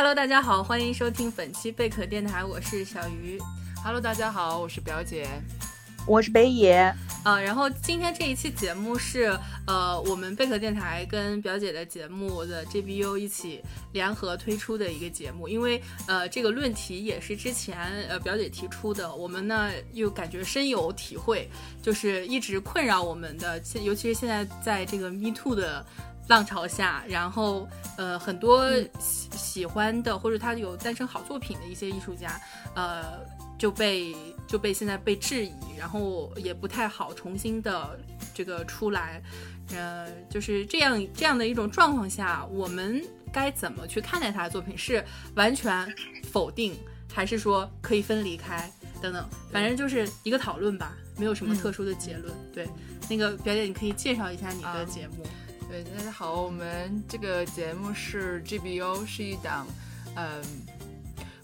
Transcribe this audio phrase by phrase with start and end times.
[0.00, 3.38] Hello，大家好，欢迎收听本期贝壳电台，我是小鱼。
[3.84, 5.28] Hello，大家好，我是表姐。
[6.06, 6.90] 我是北野。
[7.22, 13.60] 啊，然后今天这一期节目是呃，我们贝壳电台跟表姐的节目的 GBU 一起
[13.92, 17.76] 联合推出的一个节目，因为呃，这个论题也是之前
[18.08, 21.46] 呃表姐提出的，我们呢又感觉深有体会，
[21.82, 25.84] 就是一直困扰我们的，尤其是现在在这个 Me Too 的
[26.30, 28.66] 浪潮下，然后呃，很多
[28.98, 32.40] 喜喜欢的或者他有诞生好作品的一些艺术家，
[32.74, 33.20] 呃。
[33.60, 34.16] 就被
[34.46, 38.00] 就被现在被质疑，然后也不太好重新的
[38.32, 39.22] 这个出来，
[39.74, 44.78] 呃，就是这样这样的一种状况下，我们该怎么去看待他的作品？
[44.78, 45.86] 是完全
[46.32, 46.74] 否定，
[47.12, 48.72] 还是说可以分离开
[49.02, 49.28] 等等？
[49.52, 52.34] 反正就是一个讨论吧，没有什么特殊的结论。
[52.54, 52.66] 对，
[53.10, 55.26] 那个表姐，你可以介绍一下你的节目。
[55.70, 59.68] 对，大家好，我们这个节目是 GBO，是一档，
[60.16, 60.42] 嗯。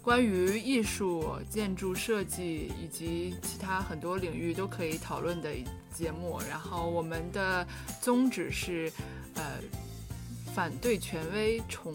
[0.03, 5.51] 关于艺术、建筑设计以及其他很多领域都可以讨论的
[5.93, 6.41] 节目。
[6.49, 7.65] 然后我们的
[8.01, 8.93] 宗旨是，
[9.35, 9.61] 呃，
[10.55, 11.95] 反对权威，崇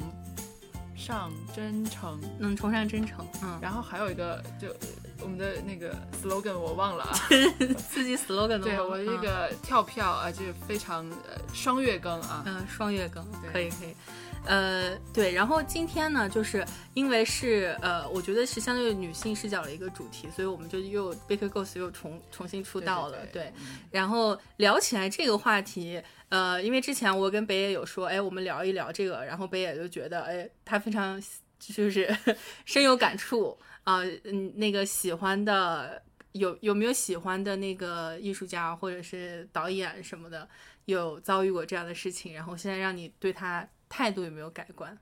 [0.96, 2.18] 尚真诚。
[2.40, 3.26] 嗯，崇尚真诚。
[3.44, 3.60] 嗯。
[3.62, 4.74] 然后还有一个，就
[5.22, 7.14] 我们的那个 slogan 我忘了啊。
[7.90, 12.44] 自己 slogan 对我这个跳票啊，就是非常呃双月更啊。
[12.46, 13.96] 嗯，双月更，可以可以。
[14.44, 23.54] 呃，对，然后今天呢，就是因为是呃，我觉得是相对女性视角的一个主题，所以我们就又 Baker Ghost 又重重新出道了，对。
[23.92, 31.22] 然后聊起来这个话题，呃，因为之前我跟北野有说，哎，我们聊一聊这个，然后北野就觉得，哎，他非常
[31.60, 32.10] 就是
[32.66, 36.02] 深有感触啊，嗯，那个喜欢的
[36.32, 40.48] 有有没有喜欢的那个艺术家或者是导演什么的，
[40.86, 43.68] 有遭遇过这样的事情，然后现在让你对他。
[43.94, 44.98] 态度有没有改观？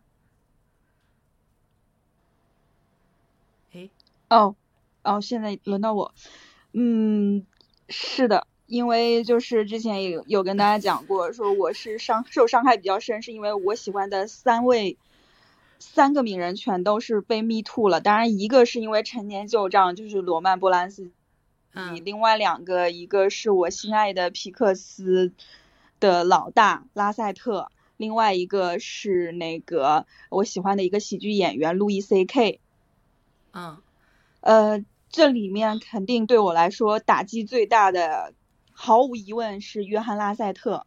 [3.72, 3.88] 哎，
[4.32, 4.56] 哦，
[5.04, 6.12] 哦，现在轮到我。
[6.74, 7.46] 嗯，
[7.88, 14.98] 是的，因为就是之前有有跟大家讲过，说我是伤受伤害比较深，是因为我喜欢的三位
[15.80, 18.02] 三个名人全都是被 me too 了。
[18.02, 21.06] 当然，一个是因为陈年旧账，就是罗曼波兰斯
[21.74, 25.32] 基；另外两个，一个是我心爱的皮克斯
[26.00, 27.72] 的老大拉塞特。
[27.98, 32.62] 另外一个是那个我喜欢的一个喜剧演员路易 C K，
[33.52, 33.82] 嗯，
[34.40, 38.34] 呃，这里面肯定对我来说打击最大的，
[38.72, 40.86] 毫无疑问是约翰拉塞特。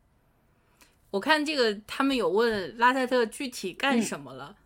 [1.11, 4.57] 我看这个他们有问拉塞特具体干什么了，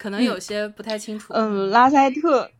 [0.00, 1.34] 可能有些不太清楚。
[1.34, 2.50] 嗯，拉塞特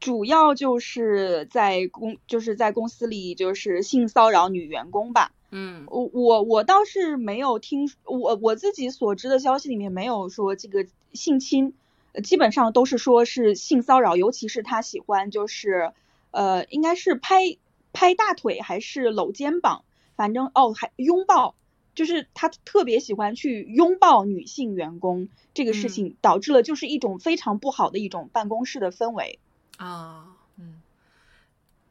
[0.00, 5.30] 主要就是在公就是在公司里就是性骚扰女员工吧。
[5.52, 11.74] 嗯，我我我倒是没有听我我自己所知的消息里面没有说这个性侵，
[12.24, 15.92] 基本上都是说是性骚扰，尤其是他喜欢就是
[16.32, 17.56] 呃应该是拍
[17.92, 19.84] 拍大腿还是搂肩膀，
[20.16, 21.54] 反正哦还拥抱，
[21.94, 29.38] 就是他特别喜欢去拥抱女性员工，这个事情导致了就是一种非常不好的一种办公室的氛围
[29.76, 30.36] 啊。
[30.56, 30.80] 嗯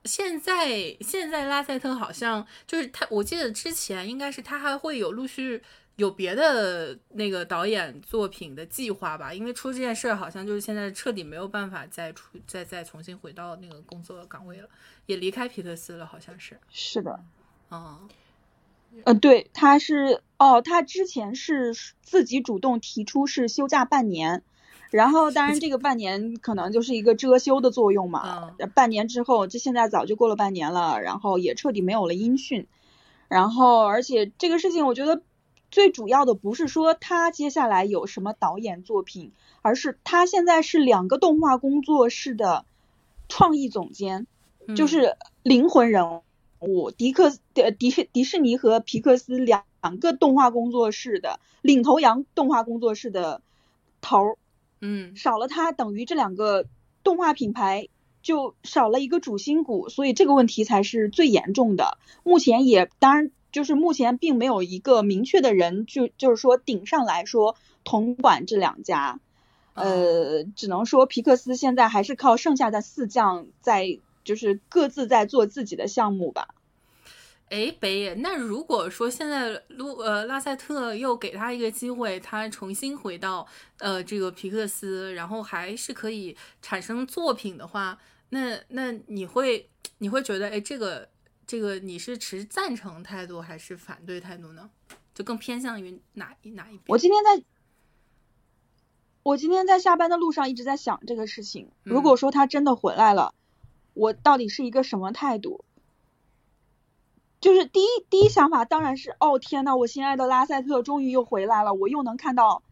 [0.06, 5.62] 现在现在拉塞特好像就是他，我记得之前应该是他还会有陆续
[5.98, 14.70] 有别的那个导演作品的计划吧，因为出这件事儿，好像就是现在彻底没有办法再出再再重新回到那个工作岗位了，
[15.06, 16.58] 也离开皮特斯了，好像是。
[16.72, 17.20] 是的，
[17.70, 18.08] 嗯，
[19.04, 24.44] 呃，对，他是哦，他之前是自己主动提出是休假半年。
[24.92, 28.56] 然后，当然，这个半年可能就是一个遮羞的作用嘛。
[28.74, 32.66] 半年之后，这现在早就过了半年了，然后也彻底没有了音讯。
[33.28, 35.22] 然后，而且这个事情，我觉得
[35.70, 42.66] 最主要的不是说他接下来有什么导演作品，而是他现在是两个动画工作室的
[43.28, 44.26] 创意总监，
[44.76, 46.22] 就是灵魂人
[46.62, 46.92] 物。
[46.92, 49.64] 迪克迪迪迪士尼和皮克斯两
[50.00, 53.42] 个动画工作室的领头羊动画工作室的
[54.02, 54.38] 头。
[54.82, 56.66] 嗯，少了他，等于这两个
[57.04, 57.90] 动画品牌
[58.22, 61.98] 就少了一个主心骨，所以这个问题才是最严重的。
[62.24, 69.20] 目前也当然就是目前并没有一个明确的人，就就是说顶上来说统管这两家，
[69.74, 76.56] 呃，只能说皮克斯现在还是靠剩下的四将在，就是各自在做自己的项目吧。
[77.50, 83.48] 哎，北野，那如果说现在路呃拉塞特又给他一个机会，他重新回到
[83.80, 87.98] 呃这个皮克斯，然后还是可以产生作品的话，
[88.30, 89.68] 那那你会
[89.98, 91.10] 你会觉得哎这个
[91.48, 94.70] 这个你是持赞成态度还是反对态度呢？
[95.16, 96.84] 就更偏向于哪一哪一边？
[96.86, 97.44] 我今天在
[99.24, 101.72] 我今天在下班的路上一直在想这个事情。
[101.82, 103.34] 如果说他真的回来了，
[104.00, 105.66] 我到底是一个什么态度？
[107.42, 112.64] 就是第一第一想法当然是，哦天呐，我心爱的拉塞特终于又回来了，我又能看到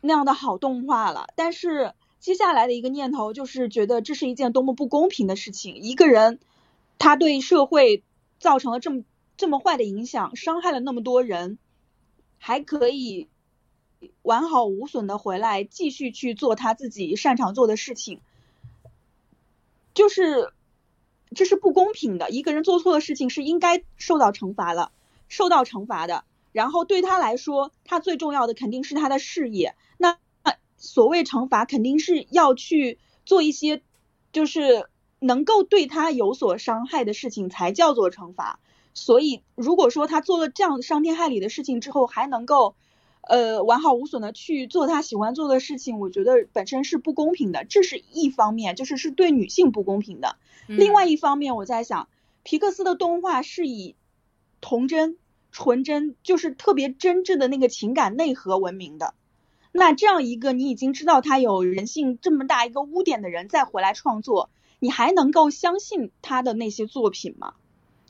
[0.00, 1.28] 那样的好动画了。
[1.34, 5.76] 但是接下来的一个念头就是觉得这是一件多么不公平的事情。
[5.76, 6.38] 一个人
[6.98, 8.02] 他对社会
[8.38, 9.02] 造成了这么
[9.36, 11.58] 这么坏的影响，伤害了那么多人，
[12.38, 13.28] 还可以
[14.22, 18.20] 完好无损的回来继续去做他自己擅长做的事情，
[19.94, 20.52] 就是。
[21.34, 22.30] 这是不公平的。
[22.30, 24.92] 一个人做错的事情是应该受到惩罚了，
[25.26, 26.22] 受到惩罚的。
[26.52, 29.74] 然后对他来说，他最重要的肯定是他的事业。
[29.98, 30.16] 那
[30.76, 33.82] 所谓惩罚，肯定是要去做一些，
[34.30, 34.88] 就是
[35.18, 38.60] 能够对他有所伤害的事情才叫做惩罚。
[38.92, 42.76] 所以，如果说他做了这样伤天害理的事情之后，还能够。
[43.26, 50.36] 呃，完好无损的去做他喜欢做的事情，我觉得本身是不公平的，这是一方面，就是是对女性不公平的。
[50.66, 52.08] 另外一方面，我在想，
[52.42, 53.94] 皮克斯的动画是以
[54.60, 55.16] 童真、
[55.52, 59.14] 纯真，就是特别真挚的那个情感内核闻名的。
[59.72, 67.54] 那这样一个你已经知道他有人性这么大一个污点的人再回来创作，你还能够相信他的那些作品吗？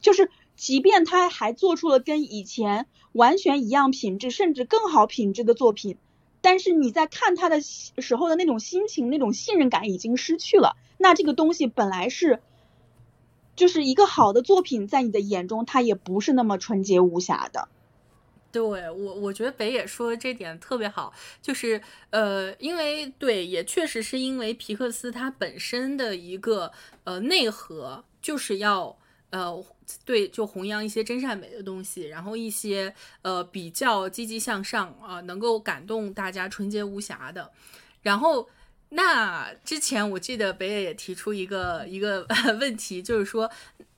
[0.00, 0.30] 就是。
[0.56, 5.98] 即便他还做出了跟以前完全一样品质，甚至更好品质的作品，
[6.40, 10.76] 但是你在看他的时候的那种心情、那种信任感已经失去了。
[10.96, 12.40] 那这个东西本来是，
[13.56, 17.68] 就是一个好的作品，在你的眼中，它也不是那么纯洁无瑕的。
[18.52, 21.12] 对我，我觉得北野说的这点特别好，
[21.42, 26.70] 就是呃，因为对，也确实是因为皮克斯它本身的一个
[27.02, 28.96] 呃内核就是要。
[29.30, 29.64] 呃，
[30.04, 37.52] 对，就弘扬一些真善美的东西，然后一些呃比较积极向上啊，能够感动大家纯洁无瑕的。
[38.02, 38.48] 然后，
[38.90, 42.26] 那之前我记得北野也提出一个一个
[42.60, 43.50] 问题，就是说，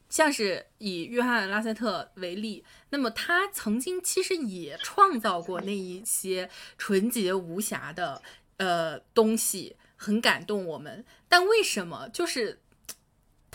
[0.09, 6.49] 像是以约翰拉塞特为例，那么他曾经其实也创造过那一些
[6.79, 8.23] 纯洁无瑕的
[8.59, 11.05] 呃东西，很感动我们。
[11.29, 12.61] 但为什么就是？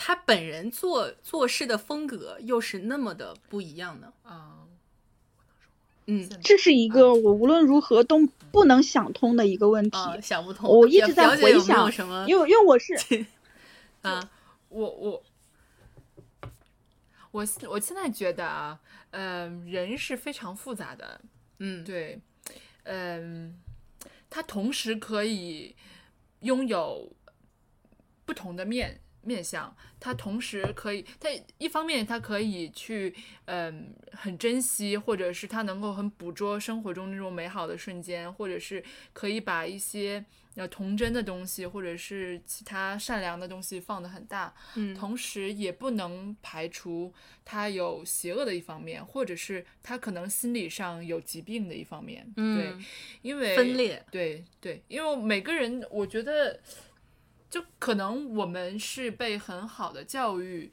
[0.04, 4.12] 他本人做做事的风格又是那么的不一样呢？
[4.24, 4.66] 啊，
[6.06, 10.68] 嗯，这是一个我无论如何都不能想通的一个问题，想不通。
[10.68, 12.94] 我一直在回想什么，因为因为我是
[14.02, 14.28] 啊，
[14.70, 15.22] 我我
[17.30, 18.80] 我我现在觉得啊，
[19.12, 21.20] 嗯，人是非常复杂的，
[21.60, 22.20] 嗯，对，
[22.82, 23.56] 嗯，
[24.28, 25.76] 他同时可以
[26.40, 27.12] 拥有
[28.24, 28.98] 不同的面。
[29.22, 31.28] 面相他，同时可以，他
[31.58, 33.14] 一方面他可以去，
[33.44, 38.82] 嗯，很珍惜，或者是他能够很捕捉生活中那种美好的瞬间，或者是
[39.12, 40.24] 可以把一些
[40.56, 47.12] 呃童真的东西，或者是其他善良的东西放得很大，嗯，同时也不能排除
[47.44, 52.74] 他有邪恶的一方面，或者是他可能心理上有疾病的一方面，对，
[53.22, 56.60] 因为分裂，对对，因为每个人，我觉得。
[57.52, 60.72] 就可能我们是被很好的教育，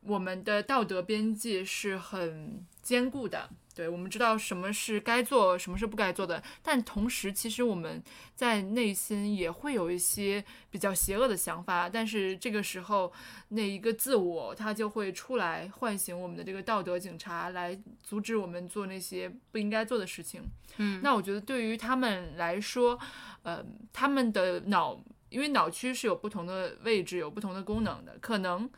[0.00, 3.50] 我们的道德边界是很坚固的。
[3.74, 6.42] 对我们知道什么是该做，什么是不该做的。
[6.62, 8.02] 但同时，其实我们
[8.34, 11.90] 在内心也会有一些比较邪恶的想法。
[11.90, 13.12] 但是这个时候，
[13.50, 20.42] 那一个自我他就会出来唤醒我们的这个道德警察，来阻止我们做那些不应该做的事情。
[20.78, 22.98] 嗯，那我觉得对于他们来说，
[23.42, 23.62] 呃，
[23.92, 24.98] 他们的脑。
[25.30, 28.70] 因为脑区是有不同的位置，有不同的功能的，可能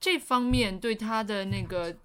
[0.00, 1.96] 这方面对他的那个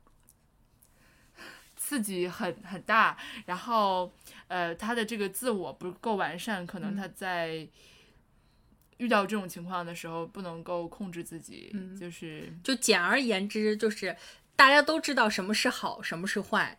[1.76, 4.14] 刺激很很大，然后
[4.48, 7.68] 呃，他的这个自我不够完善，可能他在
[8.98, 14.16] 遇到这种情况的时候不能够控制自己，就是就简而言之，就是
[14.56, 16.78] 大家都知道什么是好，什么是坏。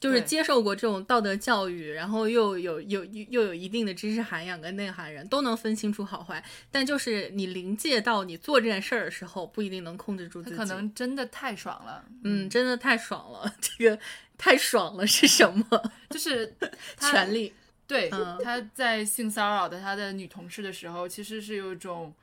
[0.00, 6.42] 就是接受过这种道德教育，然后又有有又有一定的知识涵养跟内涵人，都能分清楚好坏。
[6.70, 10.56] 但就是你临界到你做这件事儿的时候，不一定能控制住自己。
[10.56, 13.52] 可能真的太爽了，嗯，真的太爽了。
[13.60, 13.98] 这个
[14.36, 15.90] 太爽了是什么？
[16.10, 16.54] 就是
[17.00, 17.52] 权力。
[17.86, 18.08] 对，
[18.44, 22.14] 他在性骚扰的他的女同事的时候，其实是有一种。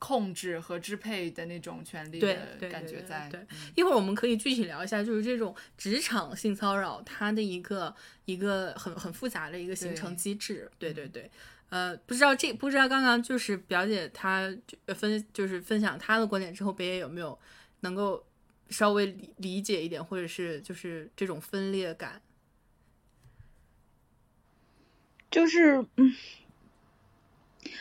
[0.00, 3.28] 控制和支配的那种权利的感觉在。
[3.30, 10.68] 对，一会儿我们可以具体聊一下，就是这种职场性骚扰它的一个一个很很复杂的一个形成机制。
[10.78, 11.30] 对对对，
[11.68, 14.50] 呃，不知道这不知道刚刚就是表姐她
[14.88, 17.38] 分就是分享她的观点之后，北野有没有
[17.80, 18.26] 能够
[18.70, 22.22] 稍微理理解一点，或者是就是这种分裂感？
[25.30, 26.12] 就是嗯。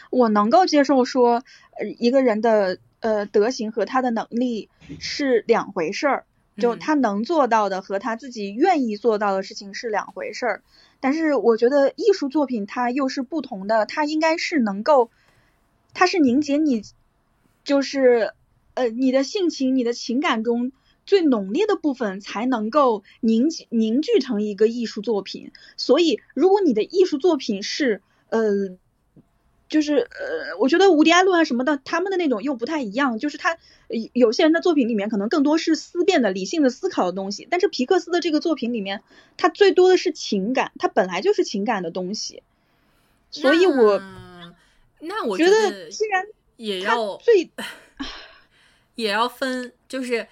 [0.10, 1.44] 我能够接受说，
[1.78, 4.70] 呃，一个人的呃德行和他的能力
[5.00, 6.26] 是两回事儿，
[6.58, 10.62] 就他能做到的和他自己愿意做到的事情是两回事儿。
[11.00, 15.10] 但是我觉得艺术作品它又是不同的，它应该是能够，
[15.94, 16.82] 它是凝结你，
[17.64, 18.34] 就是
[18.74, 20.74] 呃你的性情、你的情感中
[21.06, 25.54] 最浓烈的部分才能够凝凝聚成一个艺术作品。
[25.78, 28.78] 所以，如果你的艺术作品是呃。
[29.70, 33.20] 就是呃，我觉得无敌艾伦啊什么的，他们的那种又不太一样。
[33.20, 33.58] 就是他
[34.14, 39.04] 有些人的作品里面可能更多是思辨的、理性的思考的东西，但是皮克斯的这个作品里面，
[39.38, 42.44] 他最多的是情感，它本来就是情感的东西。
[43.32, 44.02] 所以我
[45.00, 46.26] 那我觉得，既然
[46.58, 47.50] 也要最
[48.96, 50.28] 也要分，就是。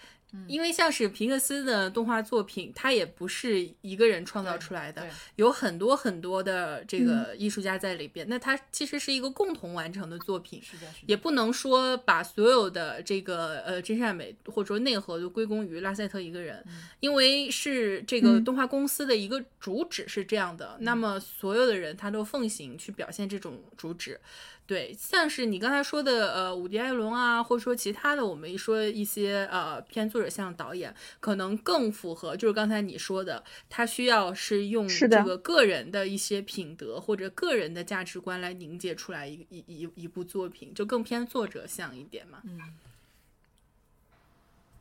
[0.48, 5.07] 因为像是皮克斯的动画作品，它也不是一个人创造出来的，
[5.38, 8.27] 有很多很多的这个艺术家在里边。
[8.29, 10.62] 那它其实是一个共同完成的作品，
[11.05, 16.63] 也不能说把所有的这个呃真善美或者说内核都归功于拉塞特一个人，
[17.00, 20.77] 因为是这个动画公司的一个主旨是这样的。
[20.81, 24.19] 那么所有的人他都奉行去表现这种主旨。
[24.67, 42.41] 对，像是你刚才说的，呃，伍迪·艾伦啊，或者说其他的，我们一说一些呃偏作者向导演，可能更符合，就是刚才你说的，他需要是用这个个人的一些品德或者个人的价值观来凝结出来一一一一部作品，就更偏作者向一点嘛。
[42.43, 42.59] 嗯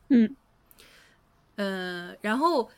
[0.08, 0.36] 嗯
[1.54, 2.72] 嗯，然后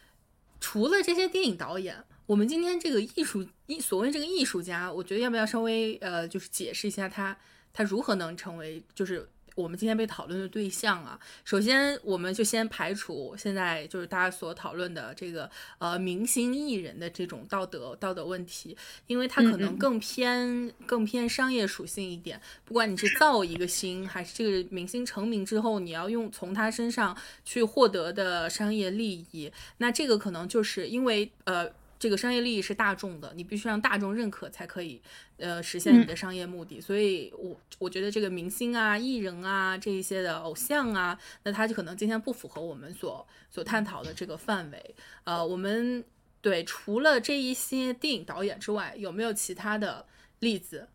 [0.60, 2.04] 除了这些电影导演。
[2.28, 7.34] 我们今天这个艺术艺所谓这个艺术家，我觉得要不要稍微呃，就是解释一下他
[7.72, 11.18] 他如何能成为就是我们今天被讨论的对象啊？
[11.42, 22.38] 首先，我们就先排除现在就是大家所讨论的这个呃明星艺人的这种道德道德问题，因为他可能更偏更偏商业属性一点。
[22.66, 27.16] 不管你是造一个星，还是这个明星成名之后你要用从他身上
[27.46, 31.72] 去获得的商业利益，那这个可能就是因为呃。
[31.98, 35.02] 这个商业利益是大众的，你必须让大众认可才可以，
[35.36, 36.80] 呃，实现你的商业目的。
[36.80, 44.94] 所以，我我觉得这个明星啊、艺人啊这一些的偶像啊，那他就可能今天不符合我们所所探讨的这个范围。
[45.24, 46.04] 呃，我们
[46.40, 50.06] 对除了这一些电影导演之外，有没有其他的
[50.38, 50.86] 例子？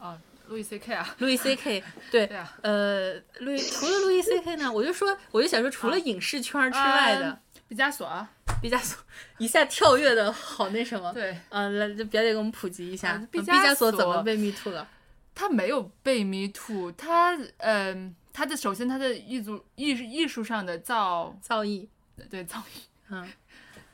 [0.00, 7.40] 啊，路易 C K 啊，路易 C K，对， 对啊，呃，路易除了路易 C K 呢，我就说，我就想说，除了影视圈之外的。
[7.70, 8.28] 毕加索啊，
[8.60, 8.98] 毕加索
[9.38, 11.12] 一下跳跃的好那什么？
[11.12, 14.88] 对，嗯，来，就表姐给我们普及一下，毕加索怎么被 me too 了？
[15.36, 21.86] 他没有被 me too，他，嗯，他的首先他的艺术艺艺术上的造造诣，
[22.28, 22.62] 对造诣，
[23.10, 23.32] 嗯，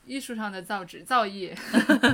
[0.07, 1.55] 艺术上的造纸造诣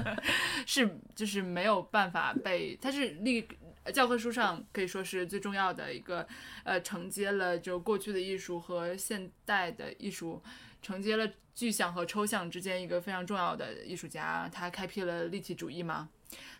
[0.67, 3.47] 是就是没有办法被，他是立
[3.95, 6.27] 教科书上可以说是最重要的一个，
[6.65, 10.43] 呃，承接了就过去的艺术和现代的艺术。
[10.83, 16.09] 承接了具象和抽象之间一个非常重要的艺术家，他开辟了立体主义嘛？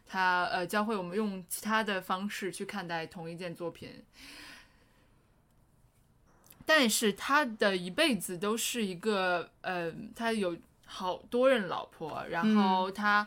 [0.07, 4.05] 他呃教会我们用其他的方式去看待同一件作品，
[6.67, 13.27] 但是他的一辈子都是一个呃，他有好多任老婆，然后他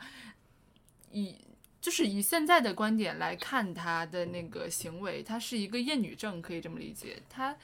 [1.12, 1.36] 以
[1.82, 7.56] 就是以现在的观点来看他的那个行为，他是一个厌女症，可以这么理解，他。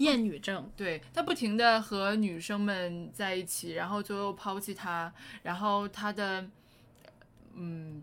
[0.00, 6.48] 厌女症，对他不停的和女生们在一起，然后最后抛弃他，然后他的，
[7.52, 8.02] 嗯，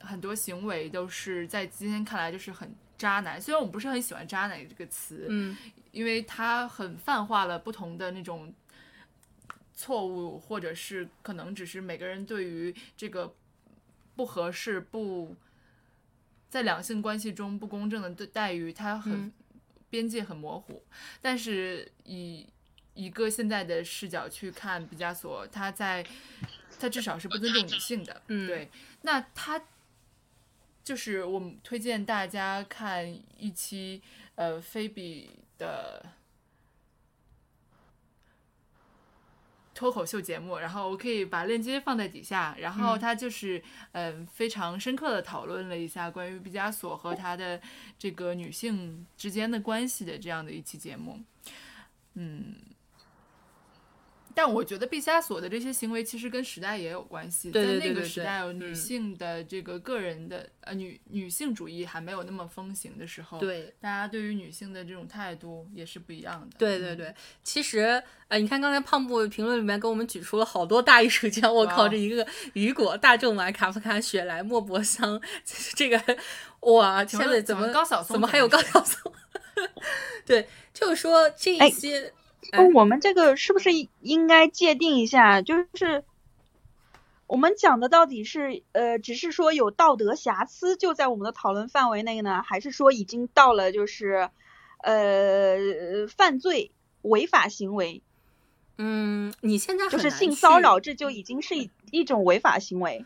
[0.00, 3.38] 很多行为都是在今天看来就是很渣男。
[3.38, 5.54] 虽然我不是很喜欢“渣男”这个词，嗯，
[5.92, 8.50] 因为他很泛化了不同的那种
[9.74, 13.34] 错误，或者是可能只是每个人对于这个
[14.16, 15.36] 不合适、不
[16.48, 19.30] 在两性关系中不公正的待遇，他很。
[19.90, 20.82] 边界很模糊，
[21.20, 22.46] 但是以
[22.94, 26.06] 一个现在的视角去看毕加索，他在
[26.78, 28.70] 他至少是不尊重女性的，嗯，对。
[29.02, 29.62] 那他
[30.82, 34.00] 就是我们推荐大家看一期
[34.36, 36.04] 呃菲比的。
[39.80, 42.54] 脱口秀节目，然后我可以把链接放在底下。
[42.58, 47.58] 然后他就是，嗯，非常深刻的讨论了一下关于毕加索和他的
[47.98, 51.18] 这个女性之间的关系的这样的一期节目。
[52.12, 52.56] 嗯，
[54.34, 57.50] 但我觉得毕加索的这些行为其实跟时代也有关系。
[57.50, 66.56] 在那个时代，女性的这个个人的呃女女性主义还没有那么风行的时候，对大家对于女性的这种态度也是不一样的。
[66.58, 75.20] 对对对，其实呃，你看刚才胖布评论里面给我们举出了好多大艺术家，我靠，这一个雨果、大仲马、卡夫卡、雪莱、莫泊桑，
[75.74, 76.00] 这个
[76.60, 78.14] 哇，现在怎么高晓松？
[78.14, 79.12] 怎么还有高晓松？
[80.24, 82.12] 对，就是说这些。
[82.74, 83.70] 我们这个是不是
[84.00, 85.42] 应该界定一下？
[85.42, 86.04] 就是
[87.26, 94.30] 我们讲的到底是呃，只是说有道德瑕疵就在我们的讨论范围内呢，还是说已经到了就是
[94.82, 95.56] 呃
[96.08, 96.70] 犯罪
[97.02, 98.02] 违法行为？
[98.78, 103.04] 嗯，你现在就是性骚扰，这就已经是一一种违法行为。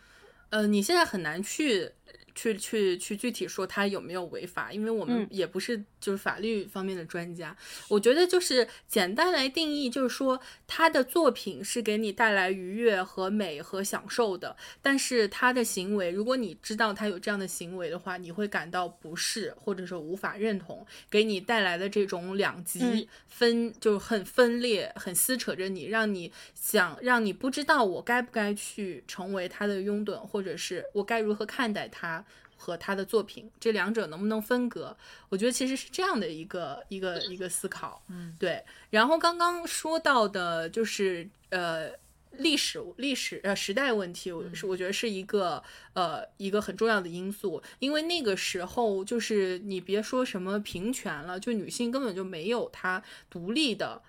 [0.50, 1.92] 呃，你现在很难去。
[2.34, 7.56] 去去去具体说他有没有违法，因为我们也不是就是法律方面的专家。
[7.88, 32.23] 我觉得就是简单来定义，就是说他的作品是给你带来愉悦和美和享受的，但是他的行为，如果你知道他有这样的行为的话，你会感到不适或者说无法认同，给你带来的这种两极分就是很分裂，很撕扯着你，让你想让你不知道我该不该去成为他的拥趸，或者是我该如何看待他。
[32.64, 34.96] 和他的作品，这两者能不能分隔？
[35.28, 38.02] 我觉得其实是这样的一个一个一个思考。
[38.08, 38.64] 嗯，对。
[38.88, 41.90] 然后刚刚说到的就是呃
[42.38, 54.00] 历史历史呃时代问题，我是我觉得是一个呃一个很重要的因素，因为那个时候就是你别说什么平权了，就女性根本就没有她独立的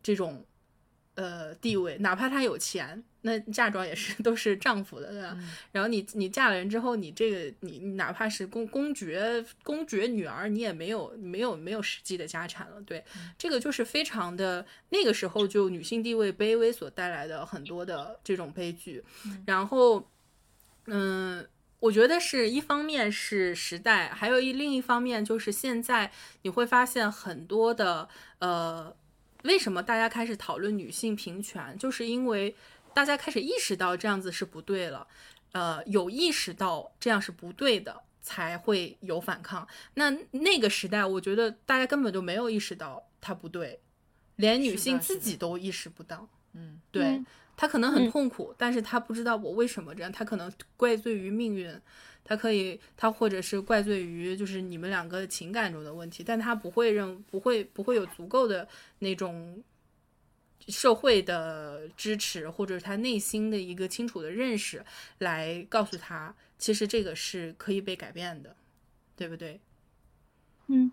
[0.00, 0.44] 这种。
[1.16, 5.36] 呃，地位，哪怕她有钱，那嫁妆也是 都是丈夫的，对吧？
[5.72, 13.04] 然后你你嫁了人之后，你这个你你哪怕是公公爵公爵女儿，你也没有没有没有实际的家产了，对，
[13.36, 19.04] 这个就是非常的那个时候就女性地位卑微所带来的很多的这种悲剧。
[19.46, 20.08] 然后，
[20.86, 21.46] 嗯，
[21.78, 26.10] 我觉得是一方面是时代，还有一另一方面就是现在
[26.42, 28.96] 你会发现很多的呃。
[29.44, 31.74] 为什么大家开始讨论女性平权？
[31.78, 32.54] 就是因为
[32.94, 35.06] 大家开始意识到这样子是不对了，
[35.52, 39.66] 呃，有意识到这样是不对的，才会有反抗。
[39.94, 43.80] 那那个时代，我觉得大家根本就没有意识到它不对，
[44.36, 46.28] 连女性自己都意识不到。
[46.52, 47.22] 嗯，对，
[47.56, 51.80] 她可能很痛苦，但是她不知道我为什么这样，她可能怪罪于命运。
[52.22, 58.68] 他可以，他或者是怪罪于就是你们两个情感中的问题，但他不会认，不会不会有足够的
[59.00, 59.60] 那种
[60.68, 64.84] 社会的支持，或者是他内心的一个清楚的认识
[65.18, 68.56] 来告诉他，其实这个是可以被改变的，
[69.16, 69.60] 对不对？
[70.68, 70.92] 嗯，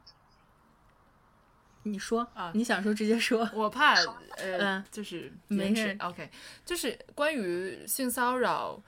[1.84, 3.96] 你说啊，你想说直接说，我怕
[4.38, 6.30] 呃，就是没事，OK，
[6.66, 8.82] 就是关于性骚扰，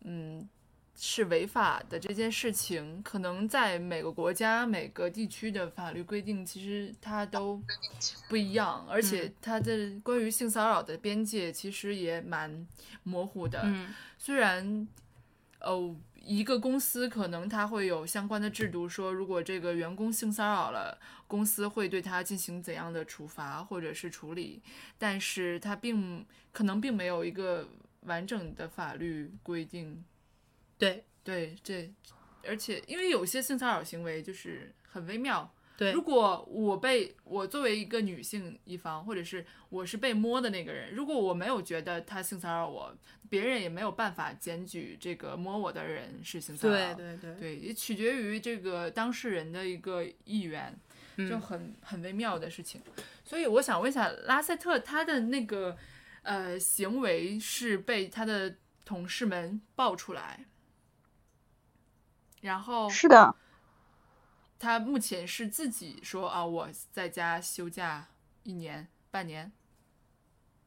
[0.00, 0.48] 嗯。
[0.96, 7.60] 是违法的这件事情，可能在每个国家、每个地区的法律规定，其实它都
[8.28, 12.66] 不一样，而且它的关于性骚扰的边界其实也蛮
[13.02, 13.68] 模糊的。
[14.18, 14.86] 虽然，
[15.60, 24.62] 哦，一个公司可能它会有相关的制度，说如果这个员工性骚扰了，公司会对他进行怎样的处罚或者是处理，
[24.96, 27.68] 但是它并可能并没有一个
[28.02, 30.04] 完整的法律规定。
[30.78, 31.92] 对对这，
[32.46, 35.52] 而且因为有些性骚扰行为就是很微妙。
[35.76, 42.96] 对，如果我被我作为一个女性一方，或者是我是被摸的那个人，如果我没有觉得他性骚扰我，
[43.28, 46.94] 别人也没有办法检举这个摸我的人是性骚扰。
[46.94, 50.72] 对对对，对，也取决于这个当事人的一个意愿，
[51.28, 52.80] 就很很微妙的事情。
[53.24, 55.76] 所以我想问一下，拉塞特他的那个
[56.22, 60.44] 呃行为是被他的同事们爆出来。
[62.44, 63.34] 然后是的，
[64.58, 68.08] 他目前是自己说啊，我在家休假
[68.42, 69.50] 一年半年。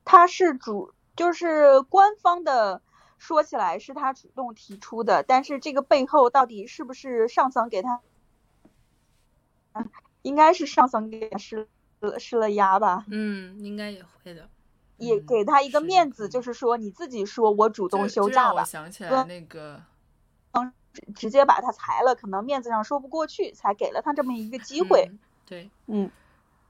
[0.04, 2.82] 他是主，就是官方的
[3.20, 8.02] 说起来是他主动提出的，但是这个背后到底是不是上层给他？
[10.24, 11.68] 应该是上层给他施
[12.18, 13.06] 施了压吧？
[13.10, 14.50] 嗯，应该也会的，
[14.98, 18.62] 也给他一个面子，就是说你自己说我主动休假吧。
[18.62, 19.84] 我想起来那个。
[21.16, 25.12] 直接把他裁了，可能面子上说不过去，才给了他这么一个机会。
[25.46, 26.12] 对，嗯，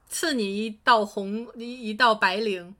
[0.08, 2.74] 赐你一道红一一道白绫，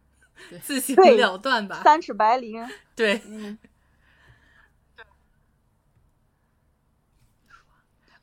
[0.63, 1.83] 自行了断吧。
[1.83, 2.69] 三尺白绫。
[2.95, 3.59] 对，嗯。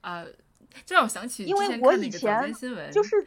[0.01, 0.23] 啊，
[0.85, 2.53] 这让我想起，因为我以前
[2.91, 3.25] 就是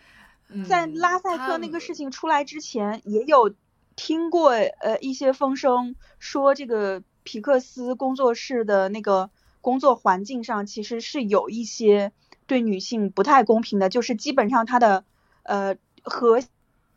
[0.68, 3.52] 在拉塞克那个事情出来之前，也有
[3.96, 9.28] 听过呃一些风声，说这个皮克斯工作室的那个
[9.60, 12.12] 工作环境上其实是有一些
[12.46, 15.04] 对女性不太公平的，就是基本上它的
[15.42, 16.40] 呃核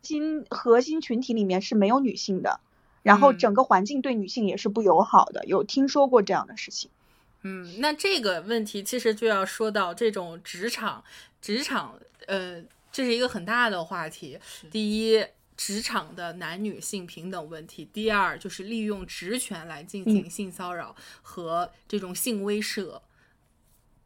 [0.02, 2.60] 心核心群体里面是没有女性的，
[3.02, 6.90] 然后整个环境对女性也是不友好的，有听说过这样的事情。
[7.42, 11.02] 嗯，那这个问题其实就要说到这种职场，
[11.40, 14.38] 职场呃这是一个很大的话题。
[14.70, 15.24] 第一。
[15.56, 23.00] 职场的男女性平等问题，第二就是利用职权来进行性骚扰和这种性威慑，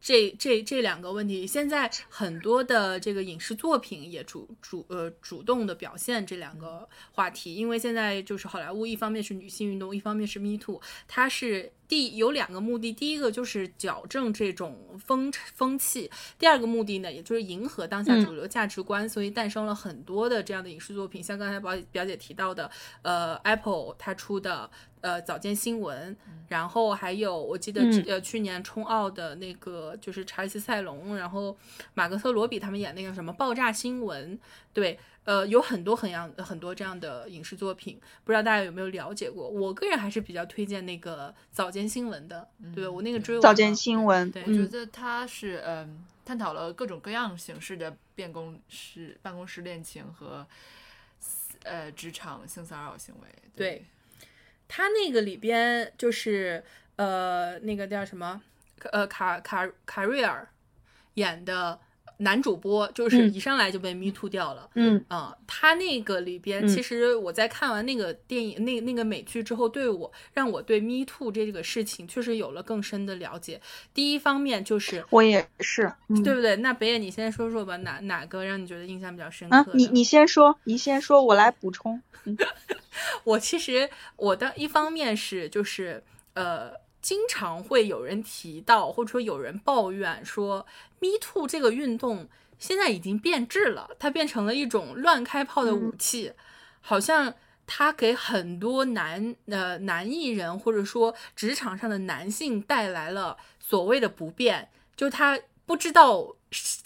[0.07, 11.73] 这这这两个问题，现在很多的这个影视作品也主主呃主动的表现这两个话题，因为现在就是好莱坞，一方面是女性运动，一方面是 Me Too，它是。
[11.89, 22.69] 第有两个目的，第一个就是矫正这种风风气，第二个目的呢，也就是迎合当下主流价值观，所以诞生了很多的这样的影视作品，像刚才表表姐提到的，
[23.03, 24.69] 呃，Apple 它出的
[25.01, 26.15] 呃早间新闻，
[26.47, 31.57] 然后还有我记得呃去年冲奥的那个就是查理斯塞隆，然后
[31.93, 34.39] 马格特罗比他们演那个什么爆炸新闻，
[34.73, 34.99] 对。
[35.27, 39.45] 呃，有很多很样很多这样的影视作品，不知道大家有没有了解过？
[39.45, 50.47] 我个人还是比较推荐那个早间新闻的，对我那个追早间新闻，对我觉得它是嗯，探讨了各种各样形式的办公室办公室恋情和
[51.63, 53.27] 呃职场性骚扰行为。
[53.53, 53.85] 对，
[54.67, 56.63] 他那个里边就是
[56.97, 58.41] 呃那个叫什么
[58.91, 60.47] 呃卡卡卡瑞尔
[61.15, 61.79] 演的。
[62.17, 73.61] 男主播就是一上来就被 me too 掉了，嗯啊，他那个里边，其实我在看完那个电影、那那个美剧之后，对我让我对 me too 这个事情确实有了更深的了解。
[73.93, 75.91] 第一方面就是我也是，
[76.23, 76.55] 对不对？
[76.57, 79.71] 那北野你先说说吧，哪哪个让你觉得印象比较深刻？
[79.73, 82.01] 你你先说，你先说，我来补充。
[83.23, 86.03] 我其实我的一方面是就是
[86.33, 86.71] 呃。
[86.99, 90.65] 经常会有人提到，或者说有人抱怨说
[90.99, 96.33] ，Me Too 这个运动现在已经变质了，它变成了一种乱开炮的武器，
[96.81, 97.33] 好像
[97.65, 106.35] 它给很多男呃男艺人或者说职场上的男性带来了所谓的不便，就他不知道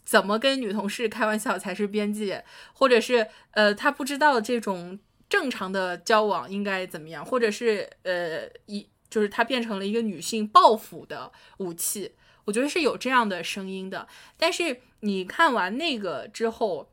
[0.03, 2.43] 怎么跟女同事开玩笑才是边界，
[2.73, 8.87] 或者是呃他不知道这种正常的交往应该怎么样，或者是呃一。
[9.11, 12.13] 就是它变成了一个女性报复的武器，
[12.51, 14.05] 我觉得是有这样的声音的。
[14.35, 16.91] 但是你看完那个之后，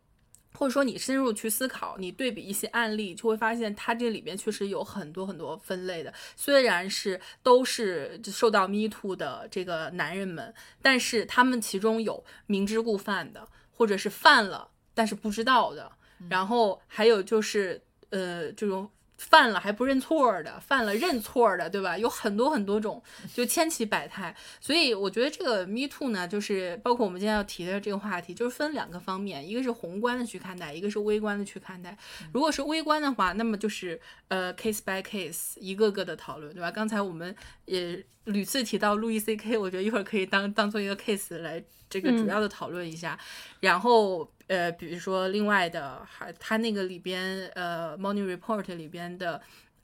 [0.55, 6.15] 或者说你深入去思考，你对比一些案例，就会发现它这里边确实有很多很多分类的。
[6.37, 15.91] 虽然是都是受到 Me Too 的这个男人们，但是他们其中有明知故犯的，或者是犯了但是不知道的，
[16.29, 18.89] 然后还有就是呃这种。
[19.19, 21.99] 犯了还不认错的，犯了认错的，对吧？
[21.99, 23.03] 有很多很多种，
[23.35, 24.35] 就千奇百态。
[24.61, 31.99] 所以我觉得这个 Me Too 呢，就是包括我们今天要提的这个话题，就是分两个方面，一个是宏观的去看待，一个是微观的去看待。
[32.33, 36.71] 如果是微观的话，那么就是呃 case by case 一个个的讨论，对吧？
[36.71, 43.19] 刚才我们也屡次提到路易 C K，我觉得一会儿可以当当做一个 case 来这个主要的讨论一下，
[43.61, 44.31] 然后。
[44.49, 49.39] 呃，比如说另外的，还他那个里边，呃，《Morning Report》里边的，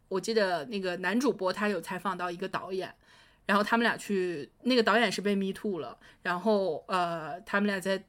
[0.08, 2.90] 我记得那个男主播他有采访到一个导演，
[3.44, 8.02] 然后他们俩去，那个导演是被 Me Too 了，然后呃，他们俩在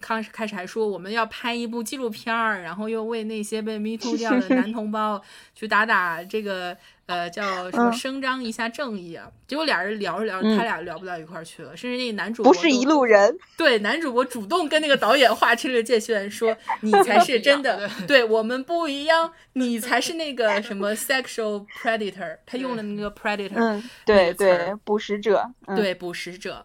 [0.00, 5.22] 刚开始还说我们要拍一部纪录片儿，然后又为那些被 Me Too 掉的 男同胞
[5.54, 6.76] 去打打这个。
[7.10, 7.90] 呃，叫什么？
[7.92, 9.28] 声张一下正义啊！
[9.48, 11.76] 结果俩人聊着聊着，他俩聊不到一块儿去了。
[11.76, 22.36] 甚至那个男主播不是一路人，对男主播主动跟那个导演划清了界限，说 你才是真的， 对我们不一样，你才是那个什么 sexual predator。
[22.46, 25.44] 他用了那个 predator，嗯，对对，捕食者，
[25.76, 26.64] 对捕食者。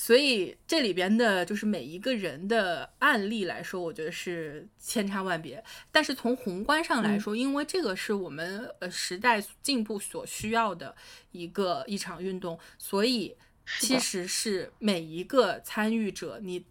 [0.00, 5.62] 所以这里边的就是每一个人的案例来说，我觉得是千差万别。
[5.90, 10.94] 但是从宏观上来说，因为这个是我们呃时代进步所需要的
[11.32, 13.36] 一个一场运动，所以
[13.80, 16.64] 其实是每一个参与者，你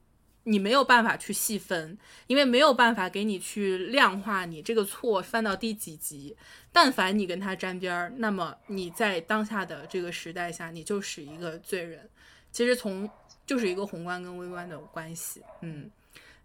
[0.43, 6.37] 你没有办法去细分，因为没有办法给你去量化你这个错犯到第几级。
[6.71, 12.09] 但凡你跟他沾边儿，那么你在当下的这个时代下，你就是一个罪人。
[12.57, 13.07] 其实从
[13.45, 15.91] 就是一个宏观跟微观的关系，嗯，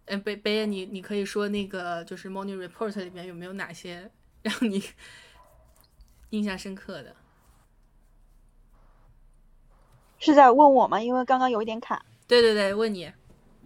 [0.05, 4.11] 嗯，北北野，你你可以说那个就是 Morning Report 里面有没有哪些
[4.45, 4.85] 让你
[6.29, 7.17] 印象深刻的？
[10.19, 11.01] 是在问我吗？
[11.01, 12.05] 因为刚刚有一点卡。
[12.29, 13.11] 对对对，问你。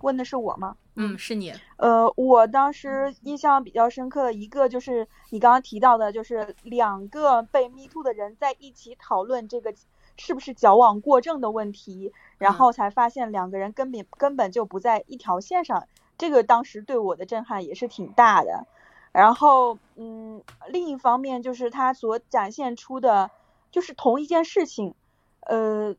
[0.02, 0.76] 问的是我吗？
[0.94, 1.52] 嗯，是你。
[1.78, 9.74] 呃，我当时印象比较深刻的一个就是你刚刚提到的，就是两个被 me too 的人在一起讨论这个
[10.16, 15.86] 是不是矫枉过正的问题，然后才发现两个人根本根本就不在一条线上。
[16.18, 18.66] 这个当时对我的震撼也是挺大的。
[19.12, 23.30] 然后，嗯，另一方面就是他所展现出的，
[23.70, 24.94] 就是同一件事情，
[25.40, 25.94] 呃。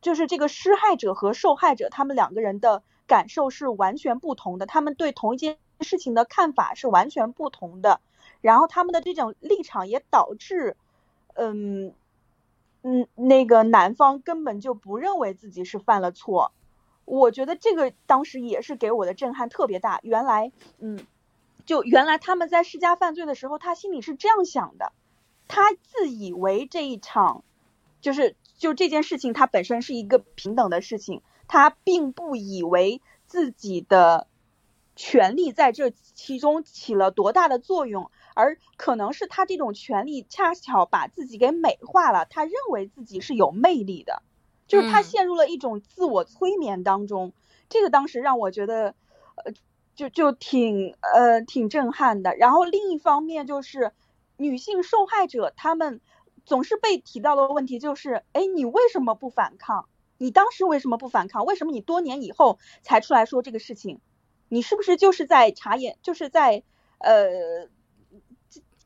[0.00, 8.02] 就是这个施害者和受害者，他们两个人的感受是完全不同的，他们对同一件事情的看法是完全不同的，
[8.42, 10.76] 然后他们的这种立场也导致，
[11.32, 11.94] 嗯
[12.84, 16.52] 嗯，那个男方根本就不认为自己是犯了错，
[17.04, 19.98] 我觉得这个当时也是给我的震撼特别大。
[20.04, 21.04] 原来，嗯，
[21.66, 24.92] 就原来他们在施加犯罪的时候，他心里是这样想的，
[25.48, 27.42] 他自以为这一场
[28.00, 28.36] 就是。
[28.56, 34.28] 就这件事情，它本身是一个平等的事情，他并不以为自己的
[34.94, 44.22] 权利在这其中起了多大的作用，而可能是他这种权利恰巧把自己给美化了，他认为自己是有魅力的，
[44.66, 47.32] 就是他陷入了一种自我催眠当中。
[47.68, 48.94] 这个当时让我觉得，
[49.36, 49.52] 呃，
[49.94, 52.36] 就就挺呃挺震撼的。
[52.36, 53.92] 然后另一方面就是
[54.36, 56.00] 女性受害者她们。
[56.46, 59.88] 总是被提到的问题就是，哎，你为什么不反抗？
[60.18, 61.46] 你当时为什么不反抗？
[61.46, 64.02] 为什么你多年以后才出来说这个事情？
[64.50, 66.62] 你是不是就是在察言，就是在
[66.98, 67.70] 呃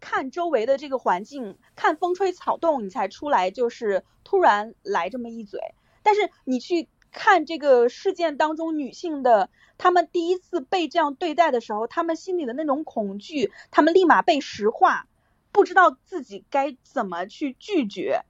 [0.01, 5.61] 看周围的这个环境，看风吹草动，你才出来就是突然来这么一嘴？
[6.03, 15.07] 但是你去看这个事件当中女性的，她们第一次被这样对待的时候，她们心里的那种恐惧，她们立马被石化。
[15.51, 18.21] 不知道自己该怎么去拒绝，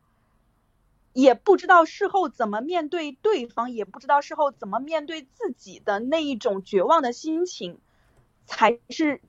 [1.13, 7.81] 也不知道事后怎么面对对方，也不知道事后怎么面对自己的那一种绝望的心情，
[8.47, 9.21] 才是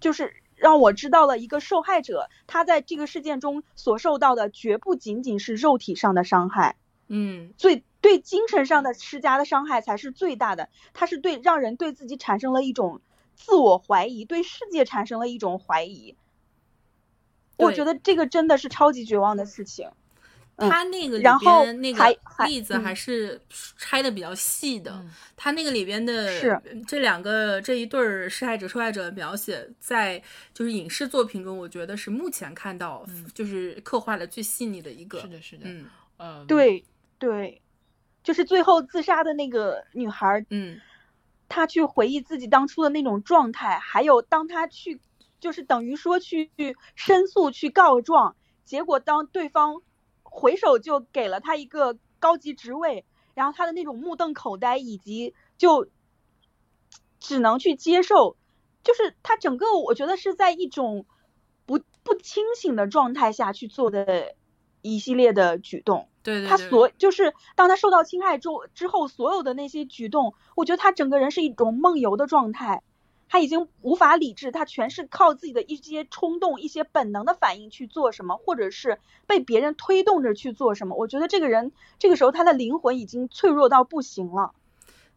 [0.00, 6.76] 就是让我知道了一个受害者他在这个事件中所受到的绝不仅仅是肉体上的伤害，
[7.08, 13.00] 嗯，最对精神上的施加的伤害才是最大的，他是对让人对自己产生了一种
[13.34, 16.14] 自我怀疑，对世界产生了一种怀疑。
[17.56, 19.90] 我觉得这个真的是超级绝望的事情。
[20.68, 23.40] 他那个里边那个例子还是
[23.76, 25.04] 拆的比较细的。
[25.36, 26.28] 他那个里边的
[26.86, 30.22] 这两个这一对儿施害者受害者的描写，在
[30.54, 35.20] 就是影视作品中，我觉得是目前看到就是刻画的最细腻的一个。
[35.20, 35.86] 是的，是的，嗯。
[36.16, 36.84] 呃，对
[37.18, 37.60] 对，
[38.22, 40.80] 就是最后自杀的那个女孩，嗯，
[41.48, 45.00] 她去回忆自己当初的那种状态，还有当她去。
[45.40, 46.52] 就是等于说去
[46.94, 49.82] 申诉、去告状，结果当对方
[50.32, 55.86] 回首就给了他一个高级职位，然后他的那种目瞪口呆，以及就
[57.20, 58.36] 只能去接受，
[58.82, 61.04] 就是他整个我觉得是在一种
[61.66, 64.34] 不不清醒的状态下去做的
[64.80, 66.08] 一系列的举动。
[66.22, 72.82] 对，他所就是当他受到侵害之之后，所有的那些举动，我觉得他整个人是一种梦游的状态。
[73.32, 80.96] 他已经无法理智，他全是靠自己的一些冲动、一些本能的反应去做什么，或者是被别人推动着去做什么。
[80.96, 84.52] 我觉得这个人这个时候他的灵魂已经脆弱到不行了，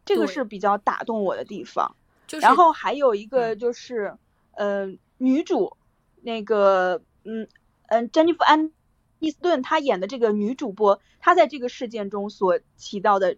[0.06, 1.94] 这个是比较打动我的地方。
[2.40, 4.16] 然后还有一个就是，
[4.52, 4.86] 呃，
[5.18, 5.76] 女主
[6.22, 7.46] 那个，嗯
[7.88, 8.72] 嗯，珍妮弗安
[9.18, 13.36] 妮斯顿她演的这个女主播，她在这个事件中所起到的。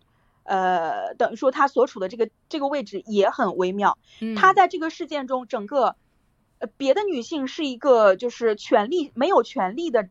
[0.48, 3.98] 呃，等于说他所处的这个这个位置也很微妙。
[4.34, 5.96] 他在这个事件中，整个
[6.58, 10.08] 呃别的女性是一个就是权利没有权利的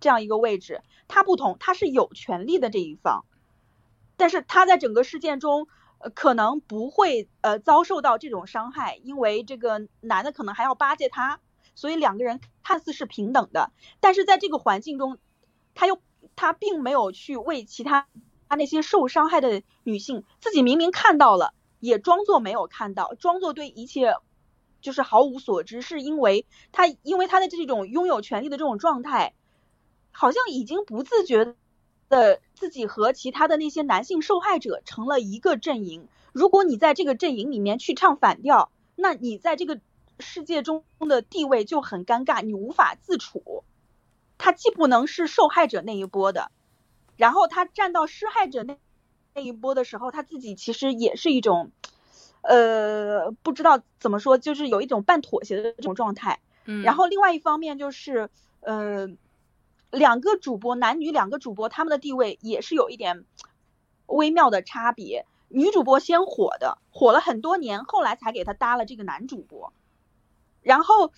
[0.00, 3.24] 这样一个位置，他不同，他是有权利的这一方。
[4.18, 11.40] 但是他在整个事件中，呃可能不会呃遭受到这种伤害，因为这个男的可能还要巴结他，
[11.74, 13.72] 所以两个人看似是平等的。
[14.00, 15.16] 但是在这个环境中，
[15.74, 16.02] 他又
[16.36, 18.06] 他并没有去为其他。
[18.48, 24.14] 他那些受伤害的女性，自己明明看到了，也装作没有看到，装作对一切
[24.80, 29.34] 就是毫无所知，是因为他因为他的这种拥有权利的这种状态，
[30.12, 31.54] 好像已经不自觉
[32.08, 36.06] 的自己和其他的那些男性受害者成了一个阵营。
[36.32, 39.80] 如果你在这个阵营里面去唱反调，那你在这个
[40.20, 43.64] 世界中的地位就很尴尬，你无法自处。
[44.36, 46.50] 他既不能是受害者那一波的。
[47.16, 48.76] 然后他站到施害者那
[49.34, 51.70] 那一波的时候，他自己其实也是一种，
[52.42, 56.40] 呃，不知道怎么说，就是有一种半妥协的这种状态。
[56.64, 56.82] 嗯。
[56.82, 59.08] 然后另外一方面就是，呃，
[59.90, 63.24] 两个主播，男女两个主播，他们的地位也是有一点
[64.06, 65.26] 微妙的差别。
[65.48, 69.72] 女主播先火的，火了很多年，后来才给他搭了这个男主播。
[70.62, 71.12] 然后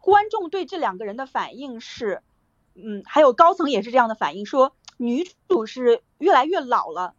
[0.00, 2.22] 观众对这两个人的反应是，
[2.74, 7.14] 嗯，还有高层也是这样的反应，说女主是越来越老了，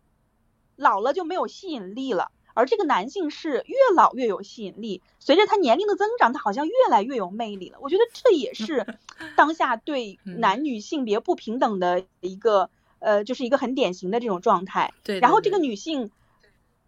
[0.76, 2.32] 老了就没有吸引力了。
[2.56, 7.78] 而这个男性是越老越有吸引力，随着他年龄的增长，他好像越来越有魅力了。
[7.80, 8.86] 我觉得这也是
[9.38, 14.94] 当下对男女性别不平等的一个呃，就是一个很典型的这种状态。
[15.04, 15.22] 对。
[15.22, 16.12] 然后这个女性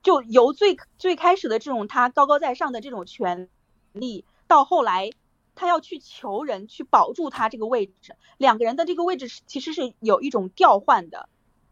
[0.04, 3.48] 就由最最开始的这种她高高在上的这种权
[3.94, 5.12] 利，到后来
[5.56, 11.30] 她要去求人去保住他这个位置，两个人的这个位置其实是有一种调换的。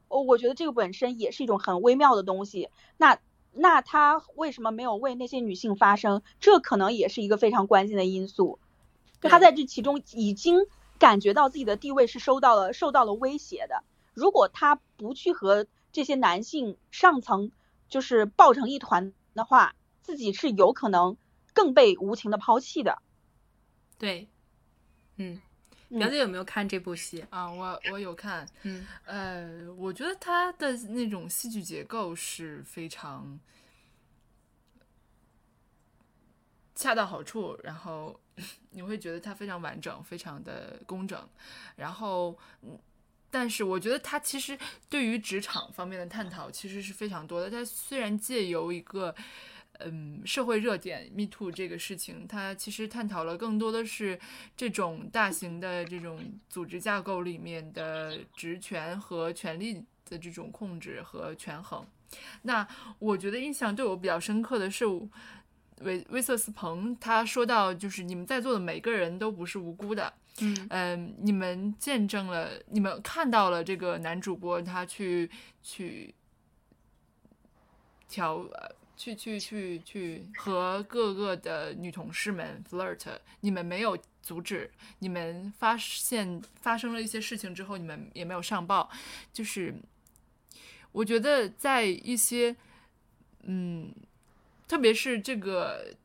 [0.07, 2.69] 哦，我觉得这个本身也是一种很微妙的东西。
[2.97, 3.19] 那。
[3.51, 6.21] 那他为什么没有为那些女性发声？
[6.39, 8.59] 这可能也是一个非常关键的因素。
[9.21, 10.67] 他在这其中已经
[10.99, 13.83] 感觉到自己的地位是受到了受到了威胁的。
[14.13, 17.51] 如果他不去和这些男性上层
[17.89, 21.17] 就是抱成一团的话，自己是有可能
[21.53, 23.01] 更被无情的抛弃的。
[23.99, 24.27] 对，
[25.17, 25.39] 嗯。
[25.89, 27.51] 表姐有没有看这部戏啊？
[27.51, 33.39] 我我有看，嗯，呃，我觉得它的那种戏剧结构是非常
[36.75, 38.19] 恰到好处，然后
[38.69, 41.27] 你会觉得它非常完整，非常的工整，
[41.75, 42.77] 然后嗯，
[43.31, 44.55] 但是我觉得它其实
[44.91, 47.49] 对于职场方面的探讨其实是非常多的。
[47.49, 49.15] 它虽然借由一个。
[49.81, 54.19] 嗯，社会热点 Me Too 这个事情，它其实探讨了更多的是
[54.57, 61.85] 这种大型的这种组织架构里面的职权和权力的这种控制和权衡。
[62.41, 62.67] 那
[62.99, 64.85] 我觉得印象对我比较深刻的是，
[65.79, 70.13] 威威瑟斯彭他说到，就是你们在座的每个人都不是无辜的。
[70.41, 75.29] 嗯嗯，你们见证了，你们看到了这个男主播他去
[75.63, 76.13] 去
[78.09, 78.45] 调。
[78.99, 88.89] 去去去去和各个的女同事们 flirt，你们没有阻止，你们发现发生了一些事情之后，你们也没有上报，
[89.31, 89.73] 就是
[90.91, 92.53] 我觉得在一些
[93.43, 93.95] 嗯，
[94.67, 95.95] 特别是这个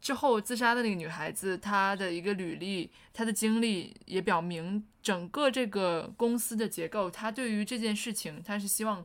[0.00, 9.04] 之后自杀的那个女孩子，她的一个履历，她的经历也表明，整个这个公司的结构，她对于这件事情，她是希望。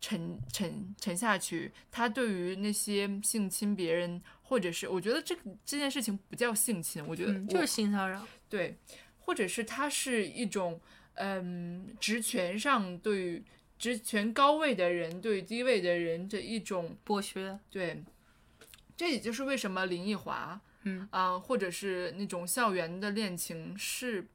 [0.00, 8.76] 沉沉沉下去，他对于那些性侵别人，或者是我觉得这个这件事情不叫性侵，我觉得就是性骚扰，对，
[9.18, 10.80] 或者是他是一种
[11.14, 13.42] 嗯职权上对
[13.78, 18.02] 职权高位的人对低位的人的一种剥削，对，
[18.96, 24.26] 这也就是为什么林奕华，嗯啊，或者是那种校园的恋情是。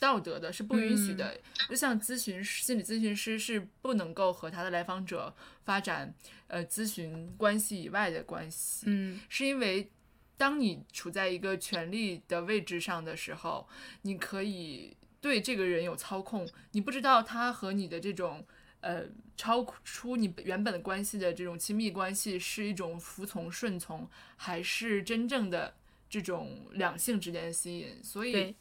[0.00, 1.36] 道德的是不允许的，
[1.68, 5.34] 就像咨询心理咨询师是不能够和他的来访者
[5.64, 6.14] 发展
[6.46, 9.90] 呃咨询关系以外的关系，嗯，是因为
[10.36, 13.68] 当你处在一个权力的位置上的时候，
[14.02, 18.46] 你可以对这个人有操控，你不知道他和你的这种
[18.80, 19.02] 呃
[19.36, 25.74] 超出你原本的关系的这种亲密关系是一种服从顺从，还是真正的
[26.08, 28.54] 这种两性之间的吸引，所以。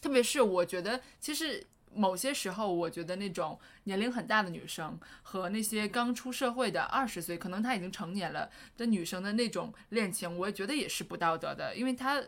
[0.00, 12.22] 特别是我觉得，其实某些时候，我觉得那种年龄很大的女生和那些刚出社会的二十岁，可能她已经成年了的女生的那种恋情，我也觉得也是不道德的，因为她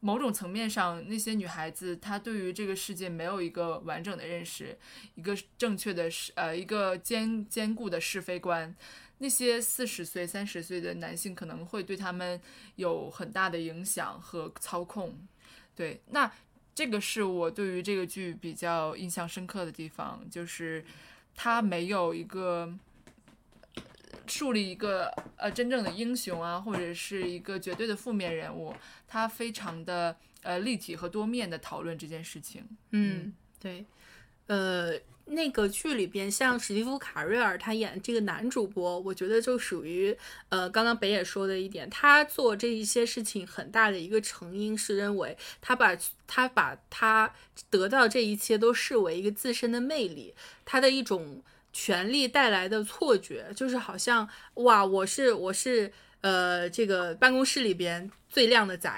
[0.00, 4.78] 某种层面上，那些女孩子她对于这个世界没有一个完整的认识，
[5.16, 8.74] 一个正确的是呃一个坚坚固的是非观。
[9.18, 12.40] 那些四十岁、三十岁的男性可能会对他们
[12.76, 15.14] 有很大的影响和操控。
[15.76, 16.32] 对，那。
[16.78, 20.84] 这个是我对于这个剧比较印象深刻的地方，就是
[21.34, 22.72] 他没有一个
[24.28, 28.72] 树立一个呃真正的英雄啊，或者是一个绝对的负面人物，
[29.08, 32.64] 他非常的呃立体和多面的讨论这件事情。
[32.90, 33.84] 嗯，对，
[34.46, 34.96] 呃。
[35.30, 40.16] 那个剧里边，像史蒂夫·卡瑞尔他演这个男主播，我觉得就属于，
[40.48, 47.32] 呃，刚刚北野说的一点，他做这一些事情很大的一个成因是认为他把他把他
[47.70, 50.34] 得到这一切都视为一个自身的魅力，
[50.64, 51.42] 他的一种
[51.72, 55.92] 权力带来的错觉，就是好像哇，我是我是
[56.22, 58.90] 呃这个办公室里边最靓的仔。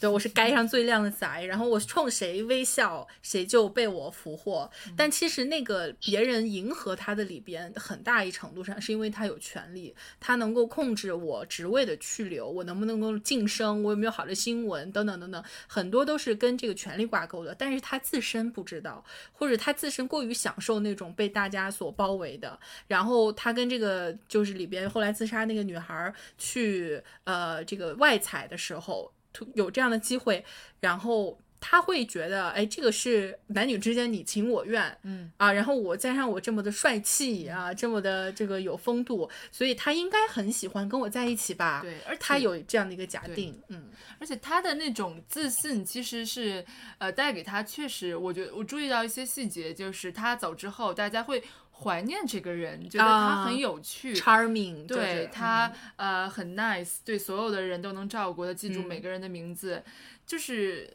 [0.00, 4.70] 对，我是街上最靓的仔，然后我冲谁微笑，谁就被我俘获。
[4.96, 17.54] 但其实那个别人迎合他的里边，很大一程度上是因为他有权利，他能够控制我职位的去留，我能不能够晋升，我有没有好的新闻等等等等，很多都是跟这个权利挂钩的。
[17.54, 29.12] 但是他自身不知道，或者他自身过于享受那种被大家所包围的，然后他跟这个就是里边后来自杀那个女孩去呃这个外采的时候。
[29.54, 30.44] 有这样的机会，
[30.80, 41.80] 然后他会觉得，哎，这个是男女之间你情我愿，嗯啊，然后我加上我这么的帅气啊，这么的这个有风度，所以他应该很喜欢跟我在一起吧？
[41.80, 46.66] 对，而他有这样的一个假定，嗯，而且他的那种自信其实是，
[46.98, 51.40] 呃，带给他确实，我觉得我注意到一些细节，就是他走之后，大家会。
[51.82, 59.82] 怀念这个人，觉得他很有趣，charming，对他呃很 nice，对所有的人都能照顾，他记住每个人的名字，
[60.26, 60.92] 就是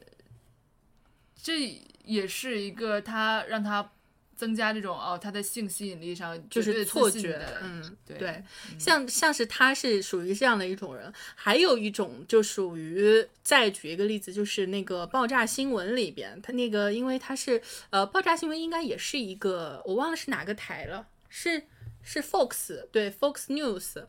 [1.41, 3.91] 这也是一个他让他。
[4.35, 8.43] 增加这种哦，他的性吸引力上就是错觉，嗯，对，
[8.77, 21.63] 像像是他是属于这样的一种人，还有一种就属于再举一个例子，就是那个爆炸新闻里边，他那个因为他是呃爆炸新闻应该也是一个我忘了是哪个台了，是
[22.03, 24.05] 是 Fox 对 Fox News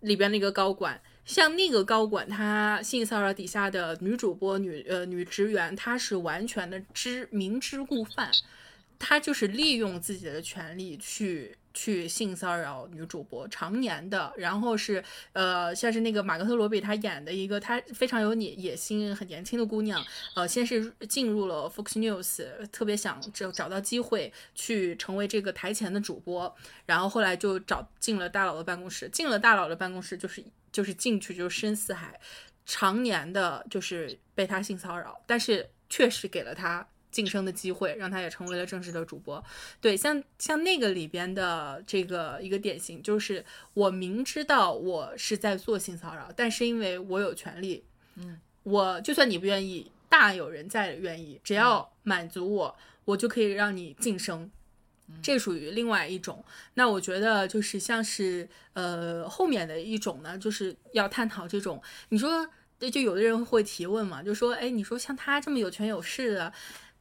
[0.00, 8.30] 里边那个高管，像那个高管他性骚扰底下的女主播女呃女职员，他是完全的知明知故犯。
[9.00, 14.30] 他就是利用自己的权利去去性骚扰女主播，常年的。
[14.36, 20.04] 然后是呃，像是那个马格特罗比他演的一个，他非常有野野心、很年轻的姑娘。
[20.34, 26.54] 呃，先是进入了 Fox News，特别想找找到机会去成为这个台前的主播。
[26.84, 32.20] 然后后来就找进了大佬的办公室，进了大佬的办公室就是就是进去就深似海，
[32.66, 36.86] 常年的就是被他性骚扰，但是确实给了他。
[37.10, 39.42] 晋升的机会，让他也成为了正式的主播。
[39.80, 43.44] 对，像像那个里边的这个一个典型，就是
[43.74, 47.84] 我明知道我是在做性骚扰，但是因为我有权利，
[48.16, 54.50] 嗯，我就算你不愿意，大有人在愿意，只要满足我，我就可以让你晋升。
[55.20, 56.44] 这属于另外一种。
[56.74, 62.48] 那我觉得就是像是呃后面的一种呢，就是要探讨这种，你说
[62.92, 66.52] 就有的人会提问嘛，就说哎，你说像他这么有权有势的。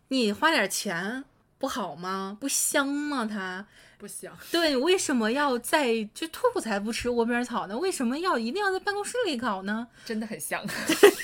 [0.10, 1.24] 你花点钱
[1.58, 2.38] 不好吗？
[2.40, 3.26] 不香吗？
[3.26, 3.66] 它
[3.98, 4.38] 不香。
[4.52, 7.78] 对，为什么要在就兔才不吃窝边草呢？
[7.78, 9.88] 为什么要一定要在办公室里搞呢？
[10.06, 10.64] 真的很香。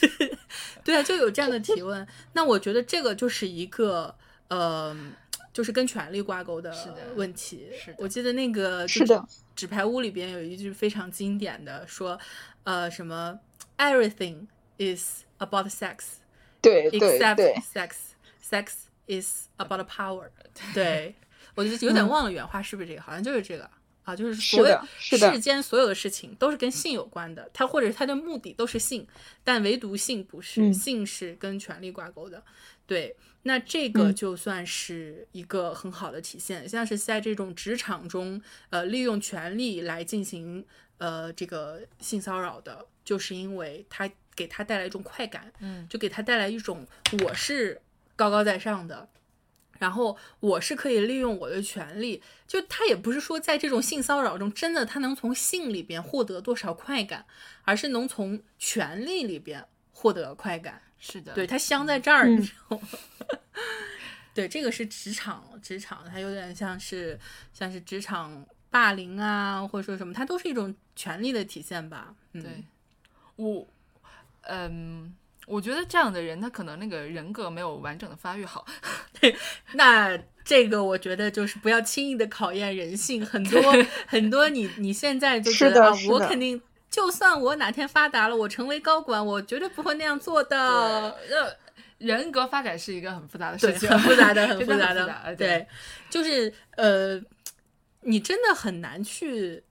[0.84, 2.08] 对啊，就有这样的提问。
[2.34, 4.16] 那我觉得这个就是一个
[4.50, 4.96] 呃，
[5.52, 6.72] 就是跟权力挂钩的
[7.16, 7.68] 问题。
[7.78, 7.98] 是的。
[7.98, 12.20] 我记得那个是的，纸牌屋里边有一句非常经典的，说
[12.66, 13.40] 呃什么
[13.78, 14.46] Everything
[14.78, 15.98] is about sex，
[16.62, 17.92] 对，except，sex。
[18.48, 18.68] Sex
[19.08, 20.30] is about power。
[20.76, 21.16] 对，
[21.56, 23.70] 我就有点忘了原话是不是这个，好像就是这个
[24.04, 29.08] 啊，就是所有世间所有的事情都是跟性有关的，它或者它的目的都是性，
[29.44, 32.44] 但唯独性不是，性是跟权力挂钩的。
[32.86, 38.40] 对，那这个就算是一个很好的体现，像是在这种职场中，
[38.70, 40.64] 呃，利用权力来进行
[41.00, 46.86] 呃这个性骚扰的，就是因为他给他带来一种快感，嗯，就给他带来一种
[47.24, 47.82] 我是。
[48.16, 49.10] 高高在上的，
[49.78, 57.26] 然后我是可以利用我的权利，就他也不是说在这种性骚扰中真的他能从性里边获得多少快感，
[57.64, 60.82] 而是能从权利里边获得快感。
[60.98, 62.88] 是的，对他镶在这儿，你知道吗？
[64.34, 67.20] 对，这个是职场，职场它有点像是
[67.54, 72.16] 像是职场霸凌啊，或者说什么，它都是一种权利的体现吧。
[72.32, 72.64] 对，
[73.36, 73.68] 我，
[74.44, 75.14] 嗯。
[75.46, 78.66] 我觉得这样的人，他可能那个人格没有完整的发育好。
[79.20, 79.36] 对
[79.74, 83.26] 那这个我觉得就是不要轻易的考验人性。
[83.26, 83.62] 很多
[84.08, 91.16] 很多，你你现在就觉得啊，我肯定就算我哪天发达了，我成为高管，我绝对不会那样做的。
[91.98, 95.36] 人格发展是一个很复杂的事情，很复杂的，很 复杂的。
[95.38, 95.66] 对，
[96.10, 97.20] 就是呃，
[98.02, 99.64] 你真的很难去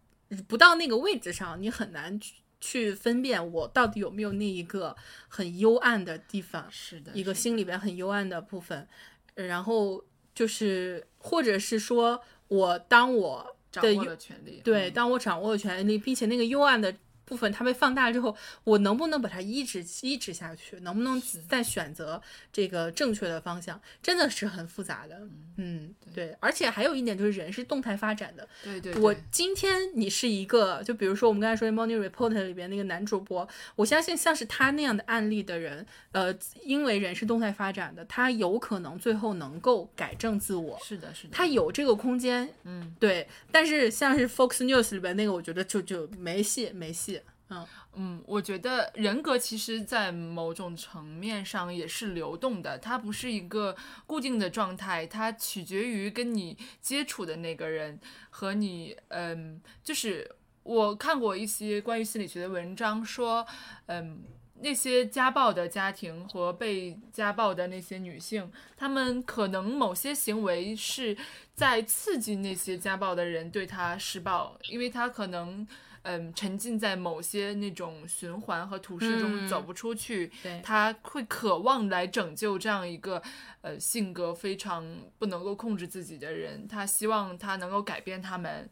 [0.48, 2.32] 不到那个位置上，你很难去。
[2.66, 4.96] 去分辨我到底有没有那一个
[5.28, 8.88] 很幽暗的地方，是的，一个心里边很幽暗的部分，
[9.34, 10.02] 然后
[10.34, 16.94] 就是，或者是说我当我掌握了权利，对，当我掌握了权力，并且那个幽暗的
[17.24, 20.78] 部分它被放大之后，我能不能把它抑制抑制下去？
[20.80, 22.20] 能不能再选择
[22.52, 23.80] 这个正确的方向？
[24.02, 25.20] 真的是很复杂的。
[25.56, 26.36] 嗯，对。
[26.40, 28.46] 而且还有一点就是，人是动态发展的。
[28.62, 28.94] 对对。
[28.96, 40.78] 我今天你是一个，就比如说我们刚才说的《Morning Report》里边那个男主播，我相信像是他那样的案例的人，呃，因为人是动态发展的，他有可能最后能够改正自我。
[40.82, 41.30] 是的，是的。
[41.32, 42.48] 他有这个空间。
[42.64, 43.26] 嗯，对。
[43.50, 47.13] 但是像是 Fox News 里边那个，我觉得就就没戏，没戏。
[47.50, 47.66] 嗯
[47.96, 53.76] 嗯，我觉得人格其实，在某种层面上也是流动的，它不是一个
[54.06, 63.46] 固定的状态，它取决于跟你接触的那个人和你，嗯，就是我看过一些关于心理学的文章，说，
[63.86, 64.22] 嗯，
[64.60, 71.14] 那些家暴的家庭和被家暴的那些女性，她们可能某些行为是
[71.54, 75.68] 在刺激那些家暴的人对她施暴，因为她可能。
[76.04, 80.30] 嗯，沉浸在某些那种循环和图式中走不出去，
[80.62, 83.22] 他会渴望来拯救这样一个
[83.62, 84.84] 呃性格非常
[85.18, 88.68] 不能够控制自己的人，他希望他能够改变他们。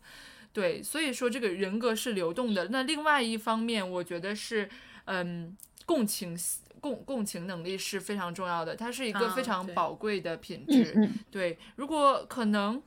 [0.52, 2.68] 对，所以说这个人格是流动的。
[2.68, 4.68] 那另外一方面，我觉得是
[5.06, 5.56] 嗯，
[5.86, 6.38] 共情
[6.80, 11.08] 共共情能力是非常重要的，它是一个非常宝贵的品质。
[11.30, 12.82] 对，如果可能。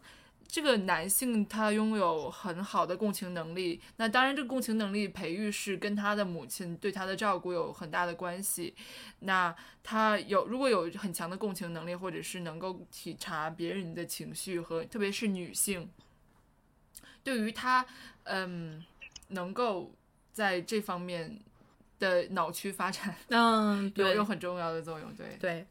[0.47, 8.73] 这个男性他拥有很好的共情能力，那当然这个共情能力培育是跟他的母亲对他的照顾有很大的关系。
[9.19, 15.89] 那他有如果有很强的共情能力，或者是能够体察别人的情绪和特别是女性，
[17.23, 17.85] 对于他
[18.23, 18.83] 嗯
[19.29, 19.91] 能够
[20.31, 21.39] 在这方面
[21.99, 25.13] 的脑区发展， 嗯，有有很重要的作用。
[25.15, 25.67] 对对。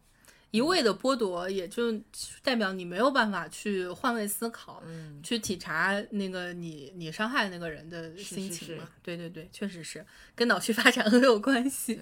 [0.54, 1.92] 一味的剥夺，也就
[2.40, 8.88] 代表你没有办法去换位思考，嗯，去体察那个你你伤害那个人的心情嘛？
[9.02, 11.98] 对对对，确实是跟脑区发展很有关系，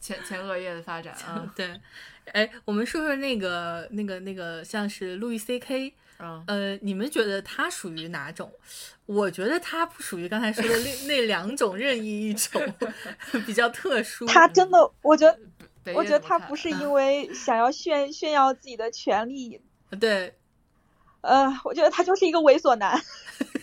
[0.00, 1.52] 前前额叶的发展啊。
[1.56, 1.80] 对，
[2.26, 5.92] 哎，我们说说那个那个那个，像是路易 C K，
[6.46, 8.52] 呃，你们觉得他属于哪种？
[9.06, 12.62] 我觉得他不属于刚才说的那那两种任意一种，
[13.44, 14.24] 比较特殊。
[14.26, 15.36] 他真的，我觉得。
[15.94, 19.60] 我觉得他不是因 为想要炫炫耀自己的权利，
[20.00, 20.34] 对，
[21.20, 23.00] 呃，我觉得他就是一个猥琐男。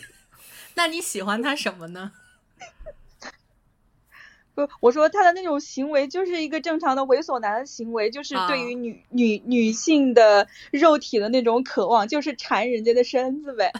[0.74, 2.12] 那你喜欢他什么呢？
[4.54, 13.72] 不，我说他的那种行为就是一个正常的猥琐男的行为，就是对于女女女性的肉体的那种渴望，就是馋人家的身子呗。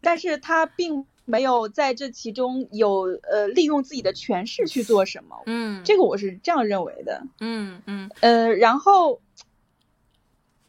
[0.00, 1.06] 但是他并。
[1.26, 9.20] 没有在这其中有呃利用自己的权势去做什么，嗯，这个我是这样认为的，嗯嗯呃，然后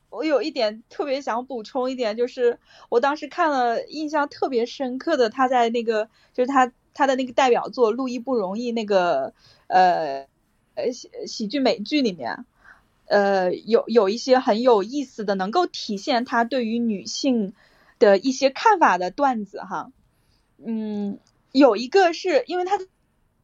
[0.10, 2.58] 我有一点特别想补充一点，就是
[2.90, 9.34] 我当时看了印象特别深刻的，他在那个就是他他的那个代表作《路易不容易》那个
[9.68, 10.26] 呃
[10.74, 12.46] 呃喜喜剧美剧里面，
[13.06, 17.54] 呃有有一些很有意思的，能够体现他对于女性
[18.00, 19.92] 的一些看法的段子哈。
[20.66, 21.20] 嗯，
[21.52, 22.80] 有一个是因为他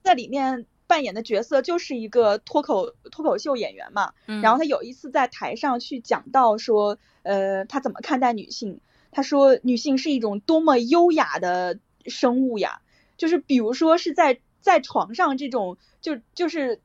[0.02, 8.80] 在里面扮演的角色就是一个脱口脱口秀演员嘛，然后他有一次在台上去讲到说，呃，他怎么看待女性？
[9.12, 12.82] 他说女性是一种多么优雅的生物呀，
[13.16, 16.82] 就是比如说是在在床上这种就就是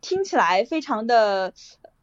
[0.00, 1.52] 听起来非常的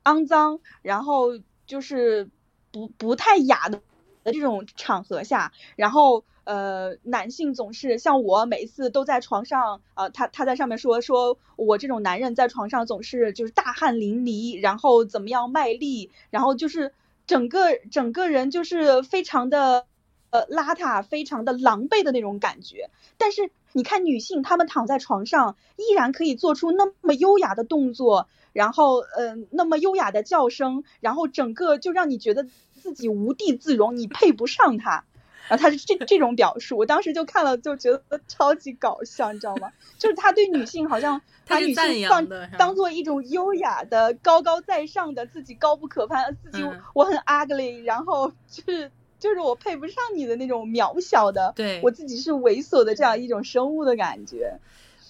[0.04, 2.30] 肮脏，然后就是
[2.72, 3.82] 不不太雅的
[4.24, 6.24] 的这种场合下，然后。
[6.46, 16.94] 呃，男性总是像我，每次都在床上，呃，他他在上面说，说我这种男人在床上总是就是大汗淋漓，然后怎么样卖力，然后就是
[17.28, 19.86] 整个整个人就是非常的
[20.30, 22.90] 呃邋遢，非常的狼狈的那种感觉。
[23.18, 35.06] 但是你看女性，她们躺在床上依然可以做出那么优雅的动作，然后嗯，那么优雅的叫声，然后整个就让你觉得自己无地自容，你配不上她。
[35.48, 39.72] 然后他是这这种表述，我当时就看了就觉得超级搞笑，你知道吗？
[39.98, 42.28] 就是他对女性好像 把女性当
[42.58, 54.60] 当做一种优雅的、高高在上的、自己高不可攀、自己我很 ugly，然后就是就是我配不上你的那种渺小的，对我自己是猥琐的这样一种生物的感觉。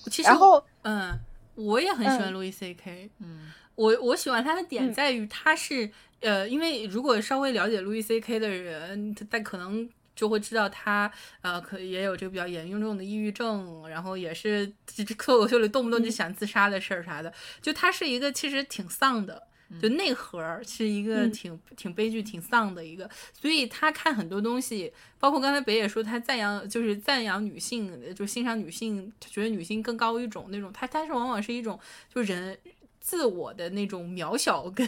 [0.06, 1.18] 其实，然后嗯，
[1.56, 9.90] 我也很喜欢路易 C K，嗯，我我喜欢他的点在于他是呃，因为如果稍微了解路易 C K 的人，他可能。
[10.16, 11.12] 就会知道他
[11.42, 14.72] 呃，可也有这个比较严重的抑郁症，然后也是
[15.18, 17.32] 脱口秀里动不动就想自杀的事儿啥的。
[17.62, 19.44] 就他是一个其实挺丧的，
[19.82, 23.10] 就内核是一个挺挺悲剧、挺丧的一个。
[23.34, 30.72] 所以他看很多东西，包括刚才北野说他赞扬，就是赞扬女性，就欣赏女性，他觉得女性更高一种那种。
[30.72, 31.78] 他他是往往是一种
[32.14, 32.58] 就人
[33.02, 34.88] 自我的那种渺小，跟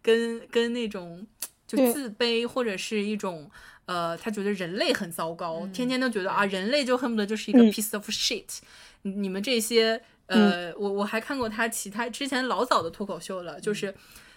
[0.00, 1.26] 跟跟那种
[1.66, 3.50] 就自卑，或者是一种。
[3.86, 8.60] 呃，他觉得人类很糟糕，天天都觉得啊，人类就恨不得就是一个 piece of shit。
[9.02, 13.92] 你们这些，呃，我我还看过他其他之前老早的脱口秀了，就是，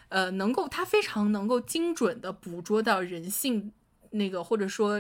[0.10, 3.72] 呃，能够他非常能够精准的捕捉到人性
[4.10, 5.00] 那个或者说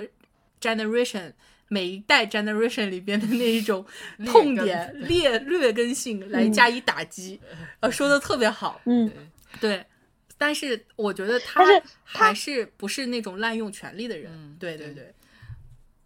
[0.62, 1.34] generation
[1.68, 3.84] 每一代 generation 里边的那一种
[4.28, 7.39] 痛点劣劣根性来加以打击，
[7.80, 9.12] 呃，说的特别好，嗯，
[9.60, 9.84] 对。
[10.38, 11.64] 但是我觉得他
[12.04, 15.14] 还是不是那种滥用权力的人，对对对，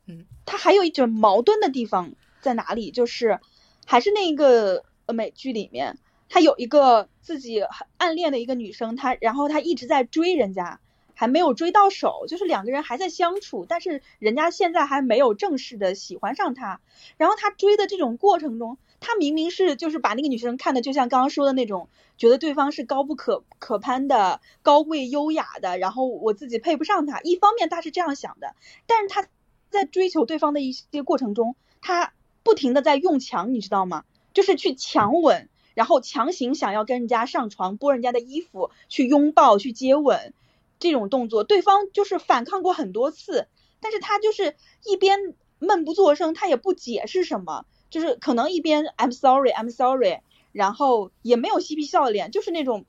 [0.06, 2.92] 嗯，他还有一种矛盾的地方在哪里？
[2.92, 3.40] 就是
[3.86, 5.98] 还是那个美剧里面，
[6.30, 7.64] 他有一个自己
[7.98, 10.80] 暗恋的一个女生，他然后他一直在追人家，
[11.16, 16.82] 还没有追到手，就是两个人还在相处，但是人家现在还没有正式的喜欢上他，
[17.18, 18.78] 然后他追的这种过程中。
[19.00, 21.88] 他明明是就是把那个女生看的就像刚刚说的那种，
[22.18, 27.22] 觉得对方是高不可可攀的、高贵优雅的，然后我自己配不上他。
[27.22, 28.56] 一方面他是这样想的，
[28.88, 29.28] 但是他
[29.70, 34.04] 在追求对方的一些过程中，他不停的在用强，你知道吗？
[34.34, 40.34] 就是去强吻，然后强行想要跟人家上床，剥人家的衣服，去拥抱、去接吻，
[40.80, 43.48] 这种动作，对方就是反抗过很多次，
[43.80, 47.66] 但是他就是一边闷不作声，他也不解释什么。
[47.90, 50.20] 就是可能一边 I'm sorry I'm sorry，
[50.52, 52.86] 然后也没有嬉皮笑脸，就是那种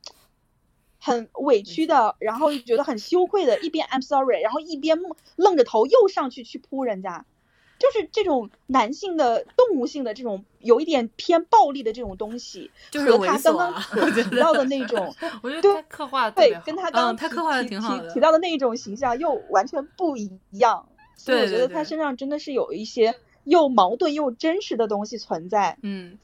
[0.98, 4.98] 很委屈的，然后觉得很羞愧的，一边 I'm sorry，然后一边
[5.36, 7.24] 愣着头又上去去扑人家，
[7.78, 12.70] 就是这种男性的动物性的这种有一点偏暴力的这种东西，
[13.10, 20.86] 和他刚刚 提到的那种， 我觉得他刻画对，跟他刚刚他刻画的挺好的提到的那一种形象又完全不一样，
[21.16, 23.14] 所以我觉得他身上真的是有一些。
[23.44, 26.18] 又矛盾又真实的东西存在，嗯，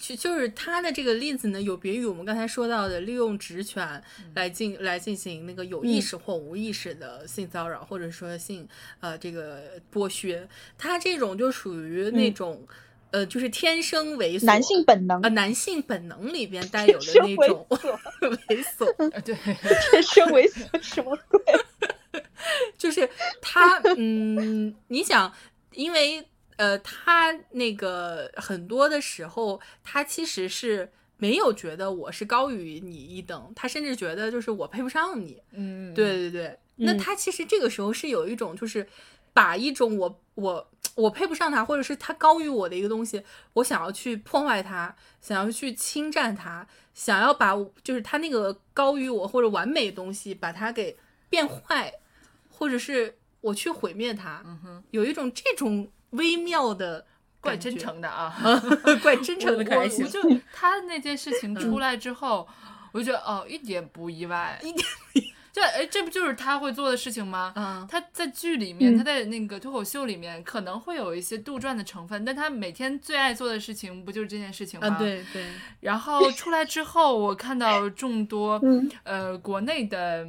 [0.00, 4.02] 就就是他的这个例子呢，有别于我们刚才说到的利用职权
[4.34, 8.68] 来进来进行那个有意识或无意识的性骚扰，或者说性
[9.00, 12.66] 呃这个剥削，他这种就属于那种
[13.12, 15.22] 呃就是天生猥琐男性本能。
[15.22, 17.66] 啊男性本能里边 带有的那种
[18.48, 19.34] 猥琐， 对，
[19.90, 21.40] 天生猥琐什么鬼？
[22.76, 23.08] 就是
[23.40, 25.32] 他嗯，你想。
[25.76, 35.42] 因为呃，他那个很多的时候，他其实是没有觉得我是高于你一等，他甚至觉得就是我配不上你。
[35.52, 36.58] 嗯，对对对。
[36.76, 38.88] 那他其实这个时候是有一种，就是
[39.34, 43.22] 把一种我我我配不上他，或者是他高于我的一个东西，
[43.52, 47.54] 我想要去破坏他，想要去侵占他，想要把
[47.84, 50.96] 就是他那个高于我或者完美的东西，把它给
[51.28, 51.92] 变坏，
[52.50, 53.18] 或者是。
[53.46, 54.42] 我去毁灭他，
[54.90, 57.06] 有一种这种微妙的、
[57.40, 58.34] 怪真诚的啊，
[59.02, 60.04] 怪真诚的开心。
[60.08, 60.20] 就
[60.52, 62.48] 他那件事情出来之后，
[62.90, 64.84] 我就觉得哦，一点不意外，一点。
[65.52, 67.52] 就哎，这不就是他会做的事情吗？
[67.56, 74.96] 嗯，他在剧里面，他在那个脱口秀里面可能会有一些杜撰的成分，但他每天最爱做的事情不就是这件事情吗？
[74.98, 75.46] 对对。
[75.80, 78.60] 然后出来之后，我看到众多
[79.04, 80.28] 呃国内的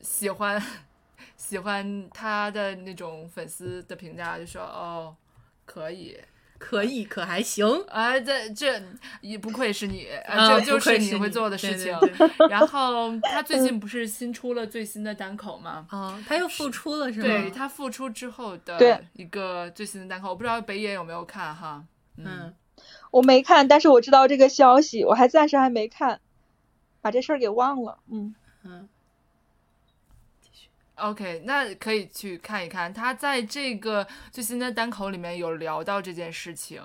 [0.00, 0.62] 喜欢。
[1.46, 5.14] 喜欢他的那种粉丝的评价，就说哦，
[5.66, 6.18] 可以，
[6.58, 8.18] 可以，可还行啊！
[8.18, 8.82] 这这
[9.20, 11.92] 也不愧是你， 这就是你会做的事情。
[12.48, 15.86] 然后他最近不是新出了最新的单口吗？
[15.90, 17.26] 啊， 他又复出了是吗？
[17.26, 21.84] 对他复出之后的一个最新的单口，我不知道北野有没有看哈？
[22.16, 22.54] 嗯，
[23.10, 26.20] 我没看，但是我知道这个消息，我还暂时还没看，
[27.02, 27.98] 把这事儿给忘了。
[28.10, 28.34] 嗯
[28.64, 28.88] 嗯。
[30.96, 36.80] OK，那可以去看一看，他在这个最新的单口里面有聊到这件事情，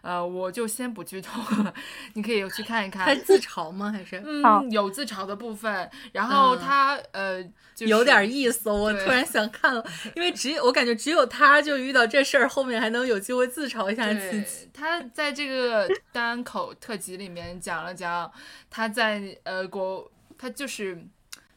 [0.00, 1.74] 呃，我就先不剧透了，
[2.14, 3.04] 你可以去看一看。
[3.04, 3.92] 他自嘲吗？
[3.92, 5.90] 还是嗯，有自嘲的部分。
[6.12, 7.44] 然后他呃，
[7.80, 9.84] 有点意思，我突然想看了，
[10.16, 14.70] 因为只有我感觉只有他就遇到这事儿，后面还能有机会自嘲一下自己。
[14.72, 18.32] 他在这个单口特辑里面讲了讲
[18.70, 21.06] 他在呃国，他就是。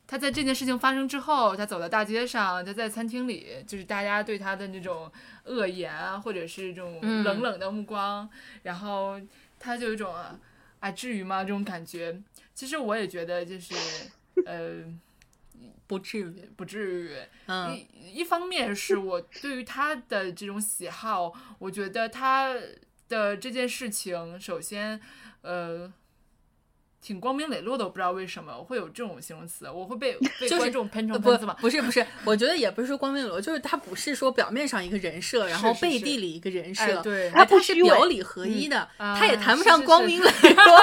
[0.06, 5.12] 他在这件事情发生之后，他走到大街上，他在餐厅里，就是大家对他的那种
[5.46, 8.30] 恶言啊，或者是这种冷冷的目光，
[8.64, 9.20] 然后
[9.58, 10.14] 他就有一种
[10.80, 11.44] 啊，至于吗？
[11.44, 12.22] 这种感觉。
[12.54, 13.74] 其实我也觉得，就是
[14.46, 14.84] 呃，
[15.88, 17.18] 不至于，不至于。
[17.74, 22.54] 一一方面是我对于他的这种喜好，我觉得他
[23.08, 25.00] 的这件事情，首先，
[25.42, 25.92] 呃。
[27.04, 31.54] 挺光明磊落的，我不知道为什么我会有这种形容词，我会被 被观众喷成喷子吗？
[31.60, 40.80] 不是不是，我觉得也不是说光明磊落，就是他不是说表面上一个人设，然后背地里一个人设，对，他是表里合一的，他也谈不上光明 磊落，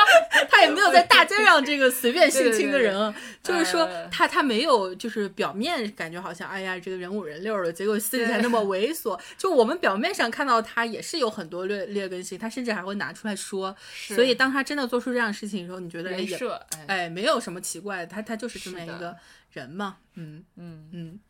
[0.51, 13.75] 他也没有在大街上这个随便性侵的人，就是说他他没有就是表面感觉好像哎呀这个人五人六的，结果私底下那么猥琐，就我们表面上看到他也是有很多劣劣根性，他甚至还会拿出来说，
[14.09, 16.10] 所以当他真的做出这样的事情的时候，你觉得？
[16.11, 16.55] 人设，
[16.87, 19.17] 哎，没有什么奇怪，他他就是这么一个。
[19.53, 20.89] 人嘛，嗯嗯。
[20.93, 21.21] 嗯，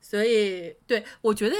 [0.00, 1.54] 所以对我觉得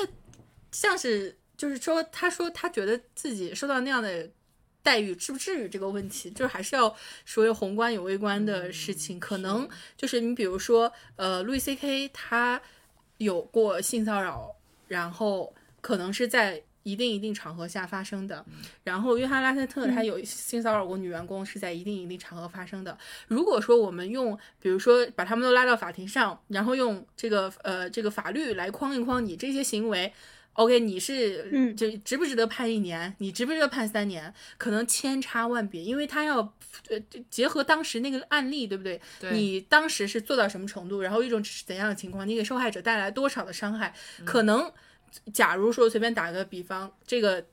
[0.72, 4.28] 像是就是说，他说他觉得自己受到那样的
[4.82, 9.68] 待遇，至不至于这个问题，就是还是要说宏观有微观的事情，可能。
[9.96, 12.60] 就是你比如说，呃，路易 C K 他
[13.18, 14.56] 有过性骚扰，
[14.88, 16.64] 然后可能是在。
[16.82, 18.44] 一定一定场合下发生的，
[18.84, 22.96] 然后约翰拉塞特他有性骚扰过女员工，是在一定一定场合发生的。
[23.28, 30.10] 如果说我们用，比如说把他们都拉到法庭上，然后用这个呃这个法律来框一框你这些行为
[30.54, 33.14] ，OK，你是就值不值得判一年？
[33.18, 34.32] 你值不值得判三年？
[34.56, 36.38] 可能千差万别，因为他要
[36.88, 38.98] 呃结合当时那个案例，对不对？
[39.32, 41.02] 你当时是做到什么程度？
[41.02, 42.26] 然后一种是怎样的情况？
[42.26, 43.94] 你给受害者带来多少的伤害？
[44.24, 44.72] 可能。
[45.32, 47.44] 假如说随便打个比方，这个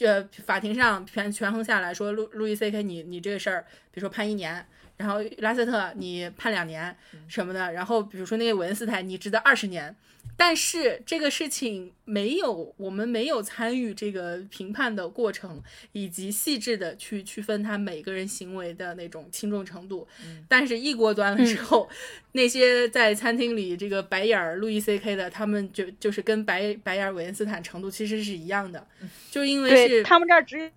[0.00, 4.66] 呃法庭上权权衡下来说，路路易 C K 你你这个事儿，比如说判一年，
[4.96, 6.96] 然后拉塞特你判两年
[7.28, 9.94] 什么的，然后比如说那个韦恩斯坦你值得二十年。
[10.36, 20.08] 但是这个事情没有，我们没有参与这个评判的过程，以及细致的去区分他每个人行为的那种轻重程度。
[20.48, 21.88] 但是，一锅端了之后，
[22.32, 28.84] 那些在餐厅里这个白眼儿路易 C K 的，他们就就是跟白白眼韦恩斯坦程度其实是一样的，
[29.30, 30.72] 就因为是他们这儿只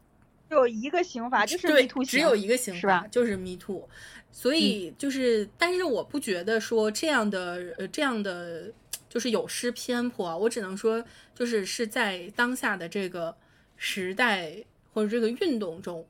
[0.49, 3.87] 有一个刑罚，就是 Me Too，只有一个刑罚，就是 Me Too。
[4.31, 8.71] 所以就是，但是我不觉得说这样的呃这样的。
[9.09, 13.33] 就是有失偏颇，我只能说，就是是在当下的这个
[13.77, 14.53] 时代
[14.93, 16.05] 或者这个运动中，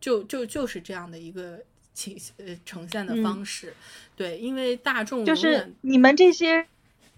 [0.00, 1.60] 就就就是这样的一个
[1.92, 3.74] 情呃呈现的方式，
[4.16, 6.66] 对，因为大众就是你们这些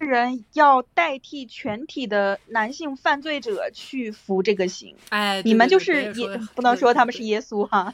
[0.04, 7.92] 人要代替全体的男性犯罪者去服这个刑，哎，你们就是也不能说他们是耶稣哈，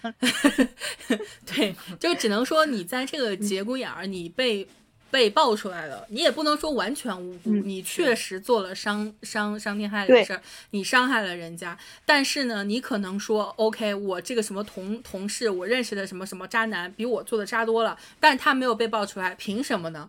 [1.46, 4.66] 对，就只能说你在这个节骨眼儿，你被。
[5.12, 10.40] 被爆出来了，你也不能说完全无辜，你确实做了伤伤伤天害理的事儿，
[10.70, 11.76] 你伤害了人家。
[12.06, 20.08] 但是呢，你可能说，OK，我这个什么同同事，我认识的什么什么渣男，比我做的渣多了，但他没有被爆出来，凭什么呢？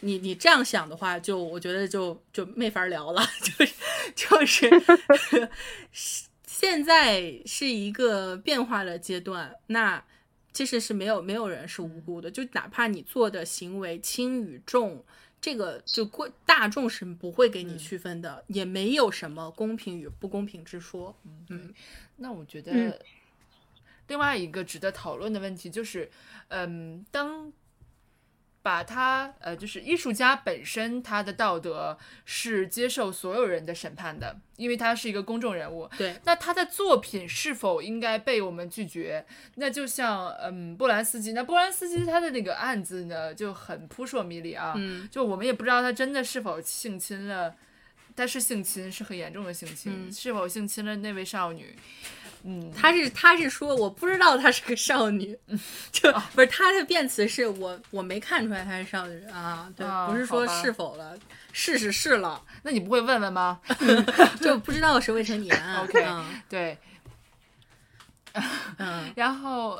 [0.00, 3.74] 你你这样想的话，就我觉得就就没法聊了， 就是
[4.14, 5.48] 就是
[6.46, 10.04] 现在是一个变化的阶段，那。
[10.52, 15.02] 其实是没有没有人是无辜的，就哪怕你做的行为轻与重，
[15.40, 21.16] 这个就过大众是不会给你区分的，也没有什么公平与不公平之说。
[21.50, 21.72] 嗯，
[22.16, 23.00] 那我觉得
[24.08, 26.10] 另外一个值得讨论的问题就是，
[26.48, 27.52] 嗯，当。
[28.62, 35.88] 把他呃，就是艺术家本身，他的道德是接受所有人的审判的，因为他是一个公众人物。
[35.96, 39.24] 对，那他的作品是否应该被我们拒绝？
[39.54, 44.74] 那就像嗯，波兰斯基，那波兰斯基他的那个案子呢，就很扑朔迷离啊。
[44.76, 47.54] 嗯，就我们也不知道他真的是否性侵了，
[48.14, 51.74] 但是性侵是很严重的性侵，是否性侵了那位少女？
[52.42, 55.36] 嗯，他是他是说我不知道她是个少女，
[55.92, 61.14] 就不是他的辩词是我我没看出来她是少女啊，对，不是说是否了，
[61.52, 63.60] 是是是了，那你不会问问吗？
[64.40, 65.54] 就不知道是未成年。
[65.82, 66.06] OK，
[66.48, 66.78] 对，
[68.78, 69.78] 嗯， 然后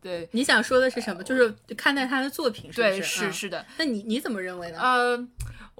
[0.00, 1.22] 对，你想说的是什么？
[1.22, 3.66] 就是看待他的作品，是对，是是的。
[3.76, 4.78] 那你你怎么认为呢？
[4.80, 5.28] 呃。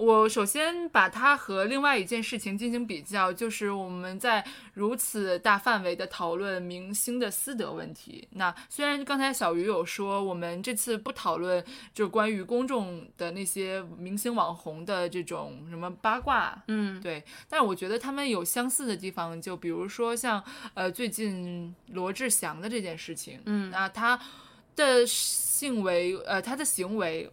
[0.00, 4.42] 我首先把它和另外一件事情进行比较，就是我们在
[4.72, 8.26] 如此大范围的讨论明星的私德问题。
[8.30, 20.42] 那虽然刚才小鱼有说，我们这次不讨论就关于公众的那些明星网红的这种什么八卦，嗯，对，但是我觉得他们有相似的地方，就比如说像
[20.72, 24.18] 呃最近罗志祥的这件事情，嗯，那他
[24.74, 27.30] 的行为，呃，他的行为。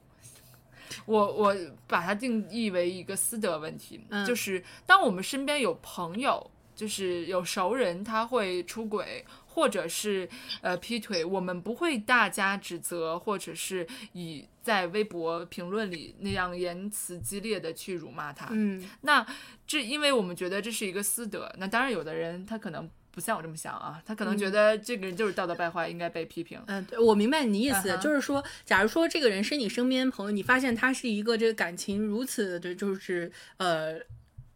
[1.05, 1.55] 我我
[1.87, 10.27] 把它定义为一个私德问题，就是当我们身边有朋友，就是有熟人，他会出轨或者是
[10.61, 18.47] 呃劈腿，我们不会大加指责，或者是以在微博评论里那样言辞激烈的去辱骂他。
[18.51, 19.25] 嗯，那
[19.65, 22.89] 这因为我们觉得这是一个私德，那当然有的人他可能。
[23.17, 26.61] 不像我这么想啊，他可能觉得这个人就是道德败坏，应该被批评。
[26.67, 33.99] 嗯，对我明白你意思，就是说，假如说这个人是你身边朋友，你发现他是一个这个感情如此的，就是呃。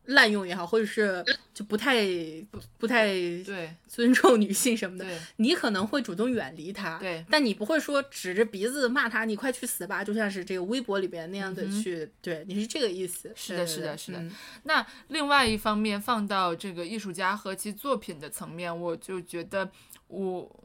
[0.06, 1.24] 滥用也好，或者是
[1.54, 2.04] 就不太
[2.50, 3.06] 不不太
[3.44, 6.98] 对尊重女性什么的，你可能会主动远离他。
[6.98, 10.04] 对，但你不会说指着鼻子骂他，你快去死吧！
[10.04, 13.32] 就像是这个微博里边那样的去，对，你是这个意思。
[13.36, 14.24] 是的，是的，是的。
[14.64, 19.70] 那另外一方面，放到这个艺术家和其作品的层面，我就觉得
[20.08, 20.64] 我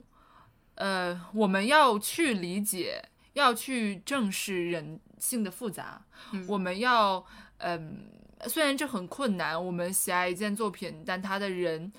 [0.76, 6.02] 呃，我们要去理解，要去正视人性的复杂，
[6.48, 7.24] 我们要
[7.58, 8.12] 嗯。
[8.44, 11.90] 虽然这很困难，我们喜爱一件作品，但他的人，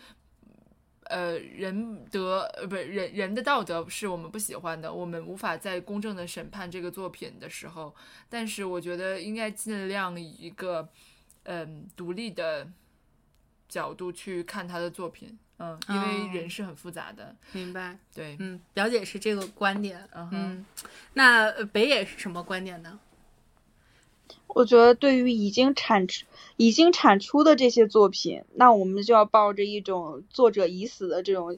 [1.05, 7.93] 呃，人德呃，不是人人的道德是我们不喜欢的，我们无法在公正的审判这个作品的时候，
[8.29, 10.87] 但是我觉得应该尽量以一个
[11.43, 12.67] 嗯独立的
[13.67, 17.97] 角度去看他的作品，嗯，因为人是很复杂的，明白？
[18.13, 20.63] 对，嗯，表姐是这个观点，嗯，
[21.13, 22.99] 那北野是什么观点呢？
[24.47, 26.25] 我觉得，对于已经产出、
[26.55, 31.57] 已经产出的这些作品，那我们就要抱着一种作者已死的这种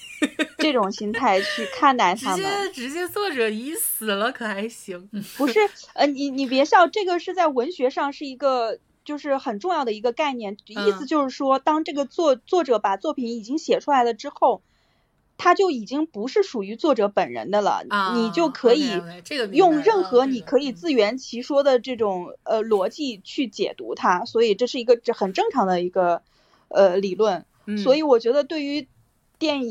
[0.58, 2.46] 这种心态去看待他们。
[2.72, 5.08] 直接直接作者已死了，可还行？
[5.36, 5.60] 不是，
[5.94, 14.62] 呃，你你别笑，这个是在文学上是一个就是很重要的一个概念，意思就是说，当这个作作者把作品已经写出来了之后。
[15.42, 17.82] 他就已经不是属于作者本人的了，
[18.14, 18.90] 你就可以
[19.52, 26.20] 用任何你可以自圆其说的这种呃逻辑去解读它，所以这是一个这很正常的一个
[26.68, 27.46] 呃理论。
[27.82, 28.86] 所以我觉得对于
[29.38, 29.62] 电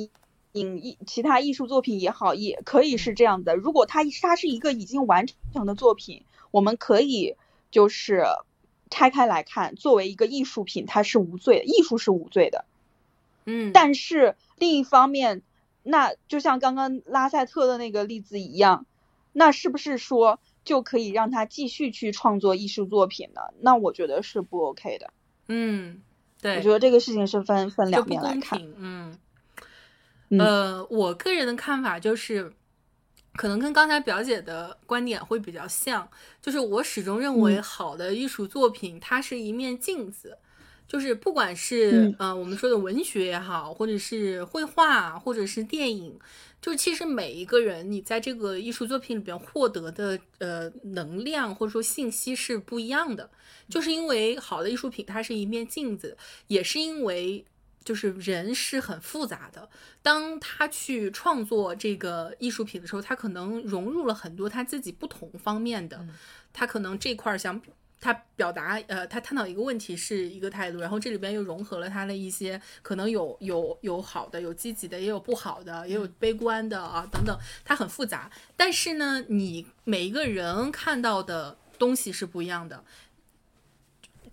[0.54, 3.56] 影艺其他艺术作品也好，也可以是这样的。
[3.56, 7.36] 如果它它是一个已经完成的作品，我们可以
[7.70, 8.24] 就是
[8.90, 12.66] 拆开来看，作为一个艺术品，它是无罪的，艺术是无罪的。
[13.46, 15.44] 嗯，但是另一方面。
[15.84, 18.86] 那就像刚刚拉塞特的那个例子一样，
[19.34, 23.42] 那是不是说就可以让他继续去创作艺术作品呢？
[23.62, 25.12] 那我觉得是不 OK 的。
[25.48, 26.02] 嗯，
[26.42, 28.62] 对，我觉得这个事情是分分两面来看。
[28.78, 29.18] 嗯，
[30.38, 32.54] 呃，我个人的看法就是，
[33.34, 36.08] 可能跟刚才表姐的观点会比较像，
[36.42, 40.38] 就是我始终认为好的艺术作品它是一面镜子。
[40.90, 46.20] 就是不管是呃我们说的文学也好，或者是绘画，或者是电影，
[46.60, 53.30] 就其实每一个人你在这个艺术作品里边获得的呃能量或者说信息是不一样的。
[53.70, 56.18] 就是因为好的艺术品它是一面镜子，
[56.48, 57.46] 也是因为
[57.84, 59.70] 就是人是很复杂的。
[60.02, 66.04] 当他去创作这个艺术品的时候，他可能融入了很多他自己不同方面的，
[66.52, 67.62] 他可能这块想。
[68.00, 78.32] 他表达，呃，他探讨一个问题是一个态度，然后这里边又融合了他的一些可能有有有好的，有积极的，也有不好的，也有悲观的啊等等，它很复杂。
[78.56, 82.84] 但是呢，你每一个人看到的东西是不一样的。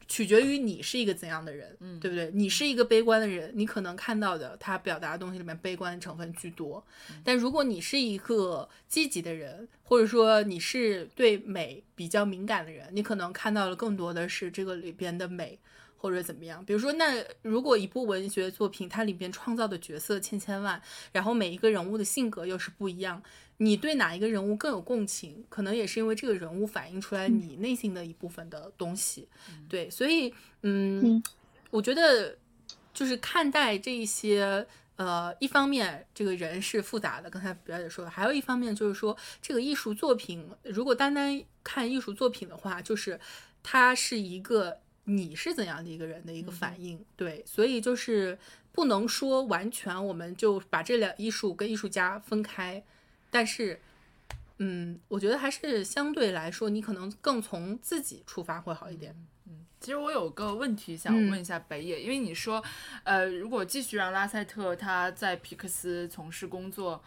[0.08, 2.30] 取决于你是一个怎样的人，嗯，对不对？
[2.32, 6.84] 你是一个悲观的人，你可能看到的他表达的东西里面悲观的成分居多。
[7.24, 15.58] 但如果你是一个积极的人，或者说你是对美比较敏感的人，你可能看到的更多的是这个里边的美。
[15.98, 16.62] 或者怎么样？
[16.64, 20.80] 比如说，那如果一部文学作品，它里边创造的角色千千万，
[21.10, 23.20] 然后每一个人物的性格又是不一样，
[23.58, 25.44] 你对哪一个人物更有共情？
[25.48, 29.28] 可能也是因为这个人物反映出来你内心的一部分的东西。
[29.68, 30.32] 对，所以，
[30.62, 31.22] 嗯，
[31.70, 32.36] 我觉得
[32.92, 43.20] 就是看待这一些，呃，一方面这个人是复杂的，刚才表姐说的，还有一方面就是说，这个艺术作品，如果单单看艺术作品的话，就是
[43.62, 44.80] 它是一个。
[45.08, 46.98] 你是怎样的一个人的一个反应？
[47.14, 48.36] 对，所以就是
[48.72, 52.82] 不能说完全我们就把这两艺术跟艺术家分开，
[53.30, 53.80] 但是，
[54.58, 59.14] 嗯，我觉得还是相对来说，你可能更从自己出发会好一点。
[59.46, 62.62] 嗯，其实我有个问题想问一下北野，因为你说，
[63.04, 67.02] 呃，如果继续让拉塞特他在皮克斯从事工作。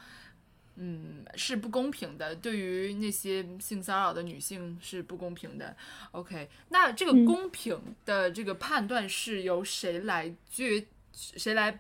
[0.82, 5.76] 嗯，是不公平的，对于那些性骚扰的女性是不公平的。
[6.12, 11.78] OK，那这个公平的这个判断是由谁来决，谁来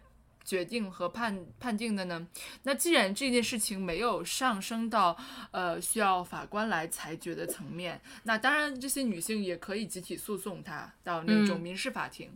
[0.49, 2.27] 决定和判判定的呢？
[2.63, 5.15] 那既然这件事情没有上升到
[5.51, 12.31] 呃需要法官来裁决的层面，那当然这些女性也可以集体诉讼他到那种民事法庭。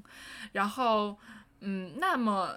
[0.52, 1.18] 然后，
[1.62, 2.56] 嗯，那么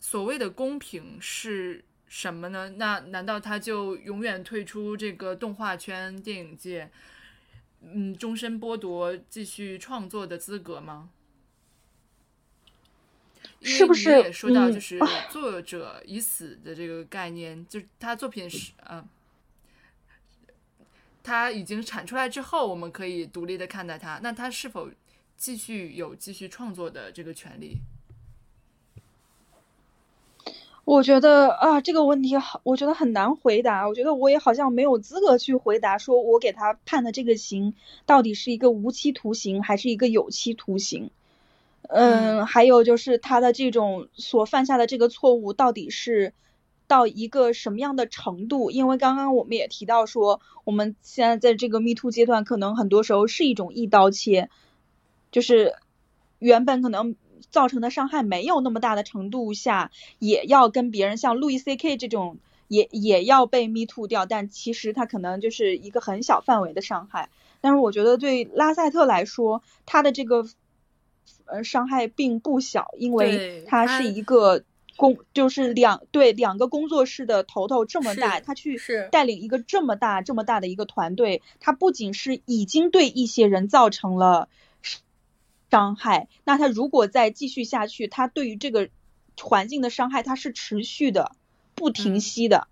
[0.00, 1.84] 所谓的公平是？
[2.10, 2.70] 什么呢？
[2.78, 6.90] 那难道他就永远退出这个动画圈、电影界，
[7.82, 11.10] 嗯，终身剥夺继续创作的资格吗？
[13.60, 14.98] 是不是也说到就是
[15.30, 19.04] 作者已死的这个概念，就是他作品是呃，
[21.22, 24.88] 他已经产出来之后，我们可以独立的看待他，那他是否
[25.36, 27.78] 继续有继续创作的这个权利？
[30.84, 33.86] 我觉得啊，这个问题好，我觉得很难回答。
[33.86, 37.74] 我觉得我也好像没有资格去回答，说我给他判的这个刑
[38.06, 41.10] 到底是一个无期徒刑还是一个有期徒刑。
[41.82, 46.34] 嗯，还有就是他的这种所犯下的这个错误到底是
[46.86, 48.70] 到一个什么样的程度？
[48.70, 54.50] 因为刚刚我们也提到说，我们现在在这个 Me Too 阶段，可能很多时候是一种一刀切，
[55.30, 55.74] 就是
[56.38, 57.16] 原本可能。
[57.50, 67.30] 造成的伤害没有那么大的程度下，也要跟别人像路易 C K 这种也也要被 Me Too 掉，但其实他可能就是一个很小范围的伤害。
[67.62, 70.46] 但是我觉得对拉塞特来说，他的这个
[71.46, 74.64] 呃伤害并不小，因为他是一个
[74.96, 84.48] 工，就是两对两个工作室的头头这么大，他去带领一个这么大这么大的一个团队，他不仅是已经对一些人造成了。
[85.70, 88.88] 伤害，那他如果再继续下去，他对于这个
[89.38, 91.32] 环境的伤害，他是持续的、
[91.74, 92.68] 不停息的。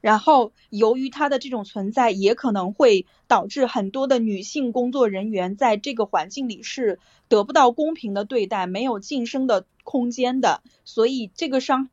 [0.00, 6.98] 然后，由于他的这种存在，也可能会导致很多的女性工作人员在这个环境里是
[7.28, 10.62] 得不到公平的对待，没有晋升的空间的。
[10.84, 11.90] 所以，这个伤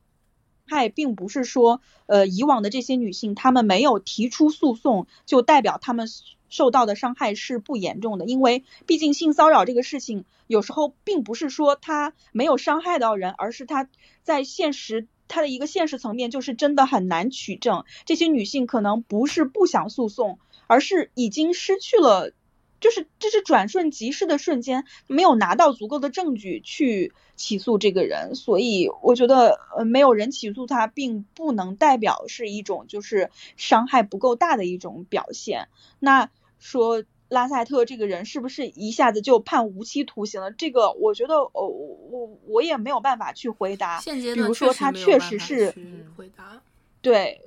[0.66, 6.08] 害并不是说，呃，以往的这些女性她们没有提出诉讼，就代表她们。
[6.49, 13.89] 受到的伤害是不严重的，因为毕竟性骚扰这个事情，有时候并不是说他没有伤害到人，而是他
[14.24, 17.84] 在现实他的一个现实层面就是真的很难取证。
[18.05, 22.34] 这些女性可能不是不想诉讼，而是已经失去了。
[22.80, 35.69] 就是这是转瞬即逝的瞬间，没有拿到足够的证据去起诉这个人，所以我觉得呃没有人起诉他，并不能代表是一种就是伤害不够大的一种表现。
[35.97, 40.51] 那说拉塞特这个人是不是一下子就判无期徒刑了？
[40.51, 43.99] 这个我觉得哦我我也没有办法去回答。
[43.99, 45.73] 现阶段比如说他确实是
[46.15, 46.61] 回答
[47.01, 47.41] 对，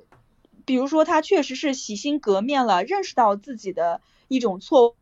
[0.65, 4.95] 比如说他确实是洗心革面了，认识到自己的一种错。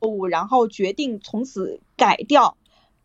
[0.00, 2.58] 误，然后决定从此改掉，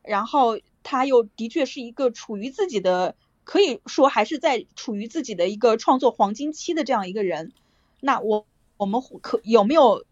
[0.04, 3.16] 然后他又的确是一个处于自己的，
[3.46, 7.54] 可以说还是在处于自己的一个创作黄金期的这样一个人。
[8.02, 10.04] 那我我们可有没有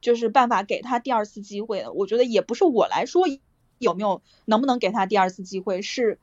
[0.00, 1.86] 就是办法给他第二次机会？
[1.94, 3.24] 我觉得也不是我来说
[3.78, 6.18] 有没有能不能给他第二次机会，是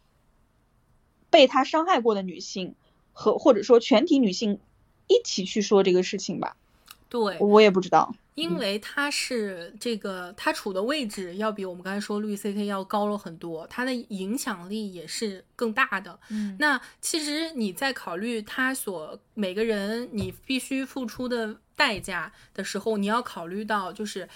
[1.30, 2.76] 被他伤害过的女性
[3.14, 4.60] 和或者说全体女性
[5.08, 6.58] 一起去说这个事情吧。
[7.08, 8.16] 对，我也不知道。
[8.34, 16.20] 因为他是这个，他处的位置要比我们刚才说路易 C K 要高了很多，他的影响力也是更大的。
[16.30, 24.28] 嗯，那其实你在考虑他所每个人你必须付出的代价的时候，你要考虑到就是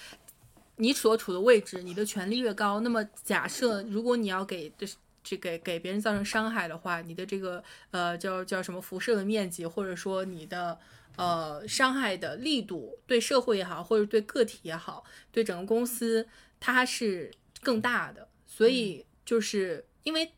[0.76, 4.86] 你所处的位置，你的权力越高，那么假设如果你要给的
[5.22, 10.78] 这给给别人造成伤害的话，你的这个呃叫叫什么辐射的面积，或者说你的。
[11.16, 16.26] 呃，伤害的力度对社会也好，或者对个体也好，对整个公司
[16.58, 17.30] 它是
[17.60, 18.26] 更大的。
[18.46, 20.32] 所以就是因为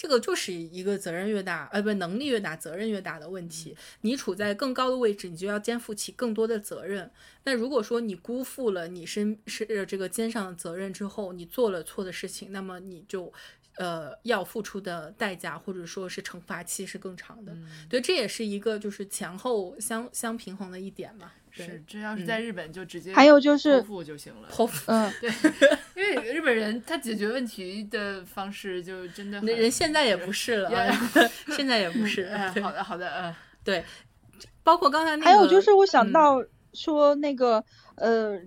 [0.00, 3.76] 这个就是一个责任越大，呃，不，能力越大，责任越大的问题。
[4.00, 7.10] 你处在更高的位置，你就要肩负起更多的责任。
[7.44, 13.30] 那如果说你辜负了你身是这个肩上的责任之后，你做了错的事情，那么你就。
[13.76, 17.56] 呃，要付出的代价或者说是惩罚期是更长的，
[17.88, 21.32] 对，这也是一个就是前后相相平衡的一点嘛。
[21.64, 24.48] 是，这要是在日本就直接还有就是剖腹就行了。
[24.50, 25.30] 剖腹，嗯， 对，
[25.94, 30.70] 因为日本人他解决问题的方式就真的，人现在也不是了，
[31.56, 32.28] 现在也不是。
[32.60, 33.84] 好的，好的，嗯，对，
[34.62, 36.42] 包括刚才那个，还有就是我想到
[36.72, 37.64] 说那个。
[38.00, 38.40] 呃，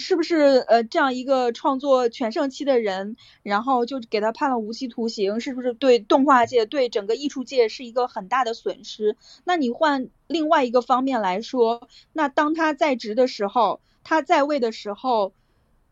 [0.00, 0.36] 是不是
[0.66, 9.16] 呃这样一个创作全盛期的人，然后就给他判了无期徒刑，是不是对动画界、对整个艺术界是一个很大的损失？
[9.44, 15.32] 那你换另外一个方面来说，那当他在职的时候，他在位的时候，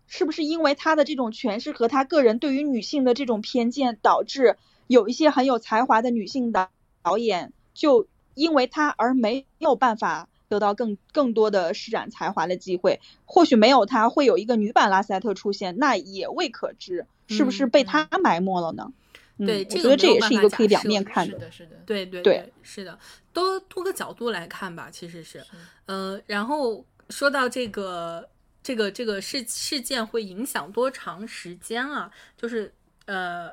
[0.08, 4.56] 是不是因为他的这种权势和他个人对于女性的这种偏见，导致
[4.88, 6.70] 有一些很有才华的女性导
[7.02, 10.28] 导演就因为他而没有办法？
[10.48, 18.92] 得到更更多的施展才华的机会，或许没有他会有一个女版拉塞特出现，那也未可知，是不是被他埋没了呢？
[19.38, 21.34] 对，我觉得这也是一个可以两面看的。
[21.34, 22.98] 是的，是的，对对对，是的，
[23.34, 25.44] 多多个角度来看吧，其实是，
[25.84, 28.26] 呃，然后说到这个
[28.62, 32.10] 这个这个事事件会影响多长时间啊？
[32.34, 32.72] 就是
[33.04, 33.50] 呃，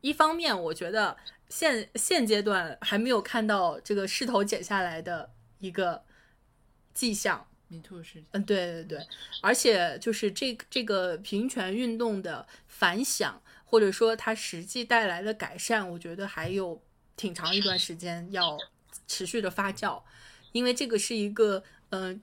[0.00, 1.14] 一方面，我觉得
[1.50, 5.28] 现现阶段还没有看到这个势头减下来的
[5.58, 6.02] 一个
[6.98, 7.46] 迹象。
[7.68, 9.06] 迷途是，嗯，对对对，
[9.40, 16.82] 而且就是这这个平权运动的反响，或者说它实际带来的改善，我觉得还有
[17.16, 18.58] 挺长一段时间要
[19.06, 20.02] 持续的发酵，
[20.52, 22.20] 因为这个是一个嗯。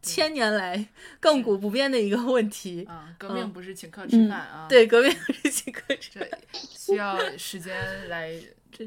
[0.00, 0.88] 千年来
[1.20, 6.30] 亘古不变的一个问题啊，革命不是请客吃饭啊，对，革命不是请客吃，饭，
[6.70, 8.32] 需要时间来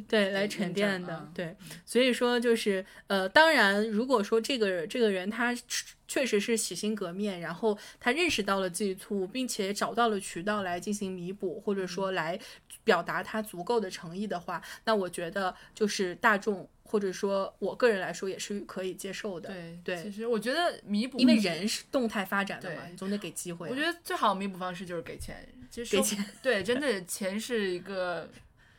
[0.08, 1.56] 对来沉淀的，对，
[1.86, 5.56] 所以说就是呃，当然，如果说这个这个人他
[6.08, 12.40] 确实是洗心革面，然后他认识到了自己错误，并且找到了渠道来进行弥补，或者说来
[12.84, 16.70] 表达他足够的诚意的话，那我觉得就是大众。
[16.84, 19.48] 或者说，我个人来说也是可以接受的。
[19.48, 23.70] 对对，其实我觉得弥补，因为人是动态发展的嘛，你总得给机会。
[23.70, 26.26] 我觉得最好弥补方式就是给钱，其实给钱。
[26.44, 28.28] 对，真的钱是一个。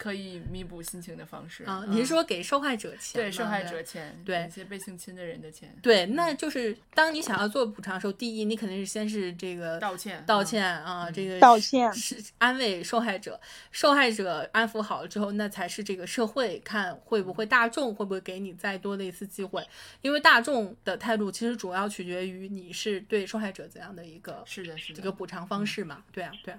[0.02, 1.84] 可以弥补心情的方式啊？
[1.86, 3.22] 你是说给受害者钱？
[3.22, 5.72] 对，受害者钱，对一些被性侵的人的钱。
[5.80, 13.40] 对，那就是当你想要做补偿的时候，第一，你肯定是先是这个道歉，道歉啊，这个道歉是安慰受害者，
[13.70, 19.64] 受害者安抚好了之后，那才是这个社会看会不会大众会不会给你再多的一次机会，
[20.00, 26.02] 因为大众的态度其实主要取决于你是对受害者怎样的一个是的，是的这个补偿方式嘛？
[26.10, 26.58] 对啊，对对。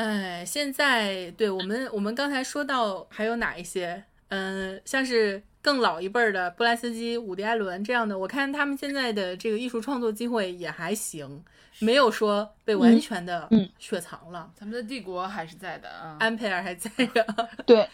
[0.00, 4.02] 哎，现在对我们，我们刚才说到还有哪一些？
[4.28, 11.44] 嗯，像是更老一辈儿的布莱斯基、伍迪·艾伦这样的，我看他们现在的这个艺术创作机会也还行，
[11.80, 13.46] 没有说被完全的
[13.78, 14.50] 雪藏了。
[14.54, 17.48] 咱们的帝国还是在的啊，安培尔还在的。
[17.66, 17.86] 对，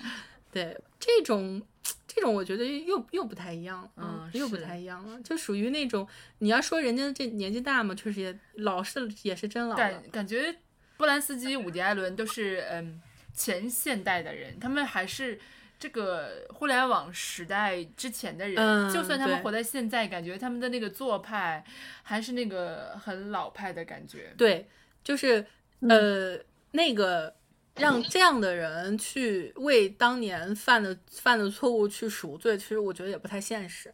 [0.53, 1.61] 对，这种
[2.07, 6.07] 这种我觉得又又不太一样，嗯，又不太一样了，就属于那种
[6.39, 10.55] 你要说人家这年纪大嘛，确实也老是也是真老了，感感觉。
[10.97, 13.01] 波兰斯基、伍迪·艾伦都是嗯
[13.35, 15.39] 前现代的人，他们还是
[15.79, 18.93] 这个互联网时代之前的人。
[18.93, 21.63] 就算他们活在现在，感觉他们的那个做派
[22.03, 24.33] 还是那个很老派的感觉。
[24.39, 24.67] 对，
[25.05, 25.45] 就是
[25.81, 26.39] 呃
[26.71, 27.35] 那个
[27.75, 33.93] 让这样的人去为当年犯的犯的错误去赎罪，其实我觉得也不太现实。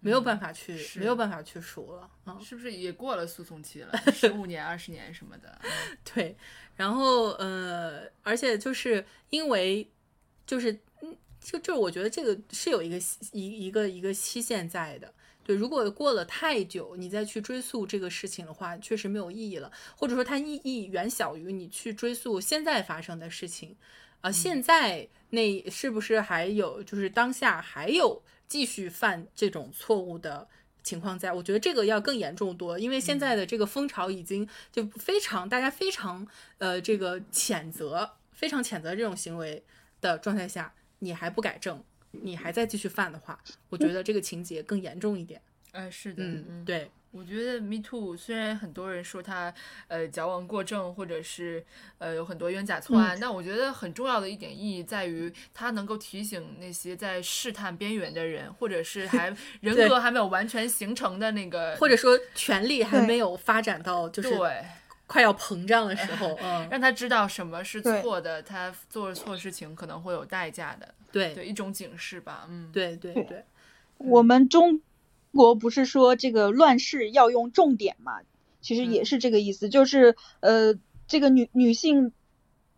[0.00, 3.92] 没有办法去，没有办法去赎了，嗯，是不是也过了诉讼期了？
[4.12, 5.60] 十五年、二十年什么的。
[6.14, 6.34] 对，
[6.76, 9.86] 然后呃，而且就是因为，
[10.46, 10.72] 就是
[11.02, 12.96] 嗯，就就我觉得这个是有一个
[13.32, 15.12] 一一个一个期限在的。
[15.44, 23.76] 对，如果过了太久，你再去追溯这个事情的话，确实没有意义了，或者说它意义远小于你去追溯现在发生的事情。
[24.22, 28.22] 啊，现在那是不是还有就是当下还有？
[28.50, 30.46] 继续犯这种错误的
[30.82, 36.26] 情况，在我觉得这个要更严重多，因为现在的这个风潮已经就非常，大家非常
[36.58, 39.62] 呃这个谴责，非常谴责这种行为
[40.00, 45.40] 的状态下，你还不改正，你还在继续犯的话，我觉得这个情节更严重一点。
[45.70, 46.90] 哎，是的，嗯，对。
[47.12, 49.52] 我觉得 Me Too 虽然很多人说他
[49.88, 51.64] 呃矫枉过正，或者是
[51.98, 64.64] 呃有很多冤假错案，但我觉得很重要的一点意义在于，他能够提醒那些在试探边缘的人，或者是 还人格还没有完全形成的那个，或者说权力还没有发展到就是对
[65.08, 73.44] 快要膨胀的时候， 嗯，让他知道什么是错的，他做错事情可能会有代价的，对对，一种警示吧，嗯，对对对，
[73.96, 74.80] 我们中。
[75.32, 78.20] 国不是说这个乱世要用重点嘛？
[78.60, 80.74] 其实也是这个意思，就是呃，
[81.06, 82.12] 这个女女性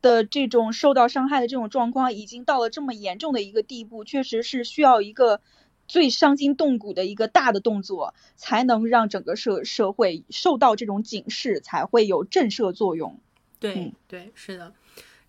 [0.01, 5.41] 的这种受到伤害的这种状况已经到了这么严重的一个地步，确实是需要一个
[5.89, 13.19] 最伤筋动骨的一个大的动作，才能让整个社社会受到这种警示，才会有震慑作用。
[13.59, 14.73] 对对，是的。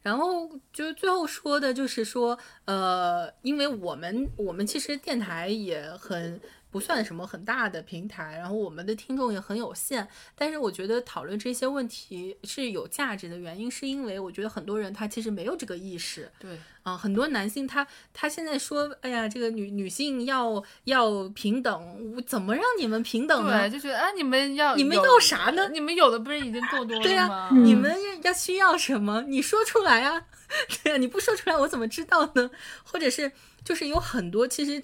[0.03, 6.39] 然后就是最后说的就是说，呃，因为我们我们其实电台也很。
[6.73, 16.31] 不算什么很大的平台，然后我们的听众也很有限，但是我觉得讨论这些问题是有价值的原因，是因为我觉得很多人他其实没有这个意识。
[16.39, 23.69] 对，啊，很多男性他他现在说，哎呀，这个女女性要要平等，我怎么让你们平等呢？
[23.69, 25.69] 对，就觉得啊，你们要你们要啥呢？
[25.69, 27.03] 你们有的不是已经够多了 吗？
[27.03, 29.21] 对呀，你们要需要什么？
[29.27, 30.25] 你说出来啊！
[30.83, 32.49] 对呀，你不说出来，我怎么知道呢？
[32.83, 33.31] 或者是
[33.63, 34.81] 就是有很多其实。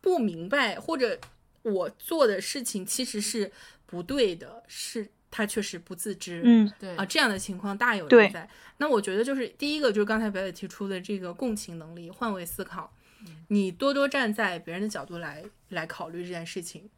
[0.00, 1.18] 不明白，或者
[1.62, 3.50] 我做的事情其实是
[3.86, 6.42] 不对的，是他确实不自知。
[6.44, 8.48] 嗯，对啊，这样的情况大有人在。
[8.78, 12.92] 那我觉得就是第一个，就是刚才表姐提出的这个共情能力、换位思考，
[13.48, 16.88] 你多多站在别人的角度来来考虑这件事情，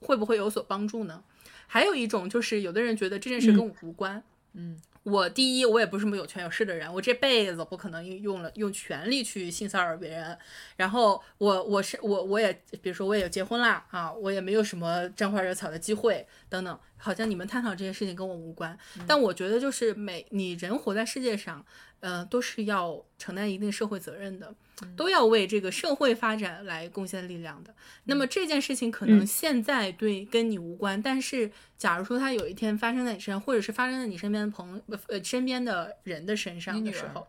[0.00, 1.22] 会不会有所帮助呢？
[1.66, 4.22] 还有一种就是，有的人觉得这件事跟我无关。
[4.54, 4.80] 嗯。
[5.06, 10.36] 我第一，我也不是什么有权有势的人，我这辈子不可能用了用权力去性骚扰别人。
[10.74, 12.52] 然后我我是我我也
[12.82, 16.76] 比如说我也结婚啦啊，我也没有什么沾花惹草的机会等等。
[16.98, 18.76] 好像你们探讨这件事情跟我无关，
[19.06, 21.64] 但我觉得就是每你人活在世界上，
[22.00, 24.54] 呃，都是要承担一定社会责任的。
[24.94, 27.74] 都要为这个社会发展来贡献力量的。
[28.04, 37.26] 那么这件事情可能现在对跟你无关，但是假如说它有一天发生在你身上，或者是发生在你身边的朋友呃身边的人的身上的时候，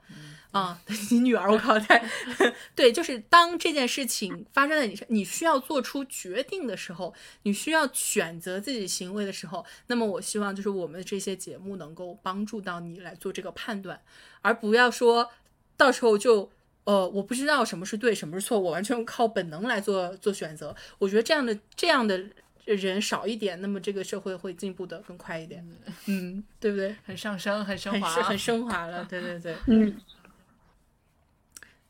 [0.52, 0.78] 啊，
[1.10, 2.04] 你女儿，我靠，太
[2.76, 14.02] 对，就是当这件事情发生在你身，你需要做出决定的时候，你需要选择自己行为的时候，那么我希望就是我们这些节目能够帮助到你来做这个判断，
[14.42, 15.30] 而不要说
[15.78, 16.52] 到时候就。
[16.88, 20.74] 呃，我不知道什么是对，什么是错，我完全靠本能来做做选择。
[20.98, 22.18] 我觉得这样的这样的
[22.64, 25.68] 人少一点，那么这个社会会进步的更快一点。
[26.06, 26.96] 嗯，对不对？
[27.04, 29.04] 很上升，很升华，很升华了。
[29.12, 29.98] 对对对，嗯。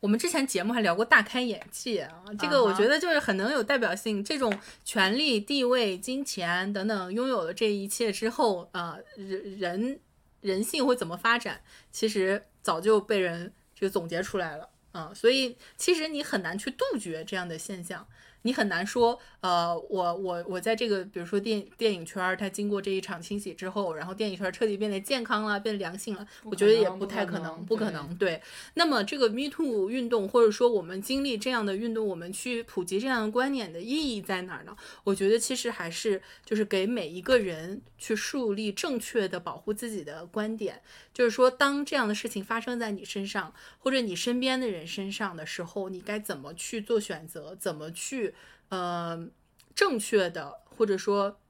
[0.00, 4.24] 我们之前节目还聊过大开眼界啊，这个我觉得就是很能有代表性。
[4.24, 4.52] 这种
[4.84, 10.00] 权力、地位、金钱等等拥有了这一切之后，呃，人人
[10.40, 11.60] 人性会怎么发展？
[11.92, 14.70] 其实早就被人就总结出来了。
[14.92, 18.08] 啊，所以其实你很难去杜绝这样的现象。
[18.42, 28.14] 你很难说，呃，我我我在这个，比如说电电影圈，它经过这一场清洗之后，然后电影圈彻底变得健康了，变良性了，我觉得也不太可能，不可能。
[28.16, 28.40] 对，
[28.74, 34.76] 那么这个 Me Too 运动，或者说我们经历这样的运动，我们去普及这样的观念的意义在哪儿呢？
[35.04, 40.80] 我觉得其实还是就是给每一个人去树立正确的保护自己的观点，
[41.12, 48.34] 就是说，当这样的事情发生在你身上或者你身边的人身上的时候，你该怎么去做选择，怎么去。
[48.68, 49.28] 呃，
[49.74, 51.40] 正确的或者说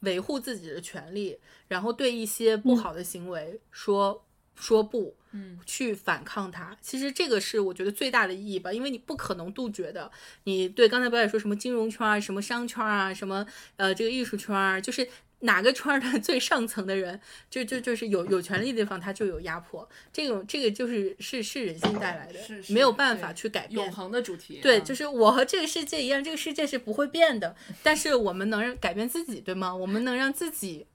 [0.00, 6.76] 维护自己的权利，然后对一些不好的行为说说不，嗯，去反抗它。
[6.80, 10.10] 其实这个是我觉得最大的意义吧，因为你不可能杜绝的。
[10.44, 13.46] 你对刚才表演说什么金融圈啊，什么商圈啊，什么
[13.76, 15.08] 呃这个艺术圈啊，就是。
[15.40, 17.18] 哪个圈的 最上层的人，
[17.48, 19.88] 就就就是有有权利的地方，他就有压迫。
[20.12, 22.38] 这种这个就是是是人性带来的，
[22.68, 23.80] 没有办法去改变。
[23.80, 24.60] 永恒的主题。
[24.62, 27.56] 对，就是我和这个世界一样，这个世界是不会变的。
[27.82, 29.74] 但是我们能改变自己，对吗？
[29.74, 30.86] 我们能让自己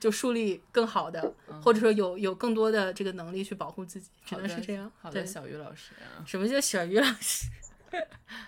[0.00, 4.90] 就树立更好的，或者说有有更多的这个能力去保护自己，只能是这样。
[5.00, 5.92] 好的，小鱼老师。
[6.26, 7.46] 什么叫小鱼老师？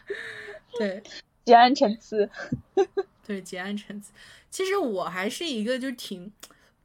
[0.78, 1.00] 对，
[1.44, 2.28] 结安陈词。
[3.24, 4.10] 对，结安陈词。
[4.54, 6.32] 其实我还是一个，就挺，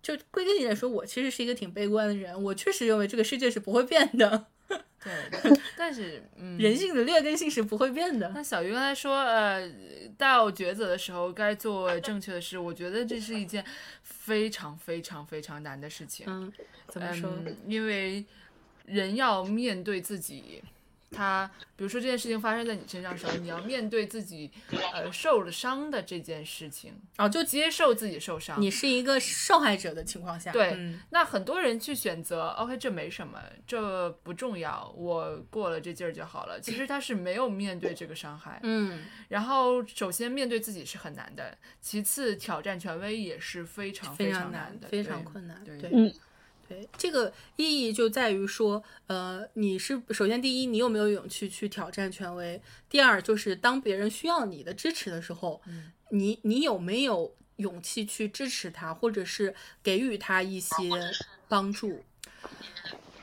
[0.01, 2.43] 就归根结底来说，我其实是一个挺悲观的人。
[2.45, 4.47] 我确实认为这个世界是不会变的。
[4.67, 5.13] 对，
[5.77, 8.31] 但是，嗯，人性的劣根性是不会变的。
[8.33, 9.71] 那小鱼刚才说，呃，
[10.17, 13.63] 到抉择的时候该做正确的事，我觉得这是一件
[14.01, 16.25] 非常非常非常难的事情。
[16.27, 16.51] 嗯，
[16.87, 17.31] 怎么说？
[17.67, 18.25] 因为
[18.87, 20.63] 人要面对自己。
[21.11, 24.51] 他比如说这件事情发生在你身上的时候，你要面对自己，
[24.93, 28.61] 呃，受了伤的这件事情，哦，就接受自己受伤。
[28.61, 30.77] 你是一个受害者的情况下，对，
[31.09, 36.59] 那很多人去选择，OK，这没什么，这不重要，我过了这劲儿就好了。
[36.61, 39.05] 其实他是没有面对这个伤害，嗯。
[39.29, 46.13] 然后首先面对自己是很难的，其次挑战权威也是非常非常难的，非常困难，对，嗯。
[46.69, 52.61] 对，这个意义就在于说，呃，你是首先第一，你有没有勇气去挑战权威？
[52.87, 55.59] 第二，就是当别人需要你的支持的时候，
[56.09, 60.75] 你你有没有勇气去支持他，或者是给予他一些
[61.47, 62.03] 帮助？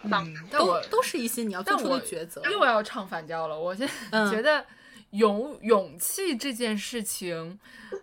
[0.02, 2.42] 嗯，都都是一些你要做出的抉择。
[2.50, 4.66] 又要唱反调了，我现在 觉得
[5.10, 7.60] 勇勇气这件事情，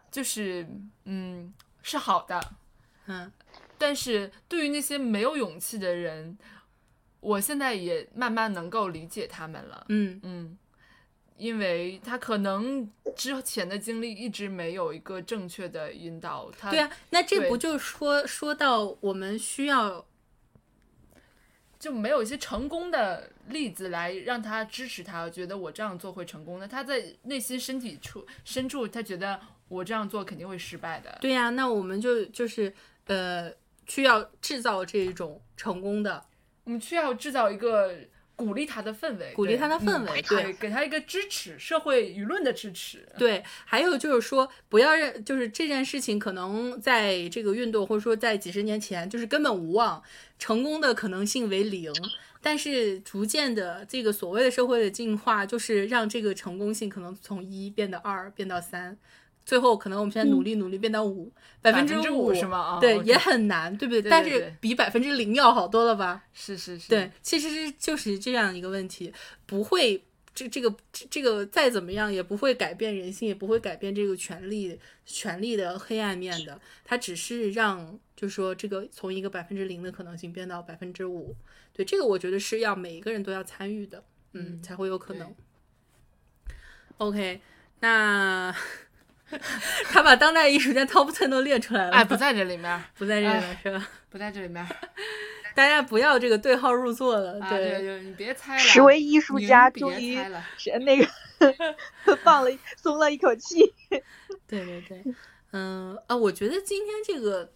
[0.10, 0.66] 就是
[1.04, 2.54] 嗯是好的，
[3.08, 3.30] 嗯。
[3.86, 6.38] 但是对于那些没有勇气的人，
[7.20, 9.86] 我现在也慢慢能够理解他们了。
[9.90, 10.58] 嗯嗯，
[11.36, 16.50] 因为他可能之前的经历一直没有一个正确的引导。
[16.58, 20.06] 他对啊，那这不就说说到我们需要
[21.78, 26.66] 就没有一些成功的例子来让他支持他，觉得我这样做会成功的。
[26.66, 29.38] 他在内心身体处深处，他觉得
[29.68, 31.18] 我这样做肯定会失败的。
[31.20, 32.74] 对呀，那我们就就是
[33.08, 33.52] 呃。
[33.88, 36.26] 需要制造这种成功的，
[36.64, 37.94] 我们需要制造一个
[38.36, 43.08] 鼓励他的氛围，鼓励他的氛围，对，给他一个支持，社会舆论的支持。
[43.18, 50.02] 对，还有就是说，不要认，就是这件事情可能在这个运动或者说在几十年前就是根本无望，
[50.40, 51.94] 成功的可能性为零。
[52.42, 58.98] 但是逐渐的，这个所谓的社会的进化，就是让这个成功性可能从一变到二，变到三。
[59.46, 62.80] 最后可能我们现在努力努力变到五百分之五是吗？
[62.80, 64.10] 对，也很难，对不对？
[64.10, 66.24] 但是比百分之零要好多了吧？
[66.34, 66.90] 是是是。
[66.90, 69.14] 对，其实是就是这样一个问题，
[69.46, 70.02] 不会
[70.34, 76.60] 这这个这个再怎么样也不会改变人性，也不会改变这个权利权利的黑暗面的。
[76.86, 81.36] 它只是让，就是说这个从一个百分之零的可能性变到百分之五。
[81.74, 85.36] 对，这个我觉得是要每一个人都要参与的，嗯，才会有可能。
[86.98, 87.42] OK，
[87.82, 88.56] 那。
[89.92, 93.90] 他把当代艺术家 top ten 都列出来了，哎，不在这里面，不在这里面是吧？
[94.10, 94.66] 不在这里面，
[95.56, 98.60] 大家不要这个对号入座了，对对，你别猜了。
[98.60, 100.18] 十位艺术家终于
[100.82, 101.08] 那个
[102.24, 103.74] 放了松了一口气。
[104.48, 105.04] 对对对，
[105.52, 107.52] 嗯啊，我觉得今天这个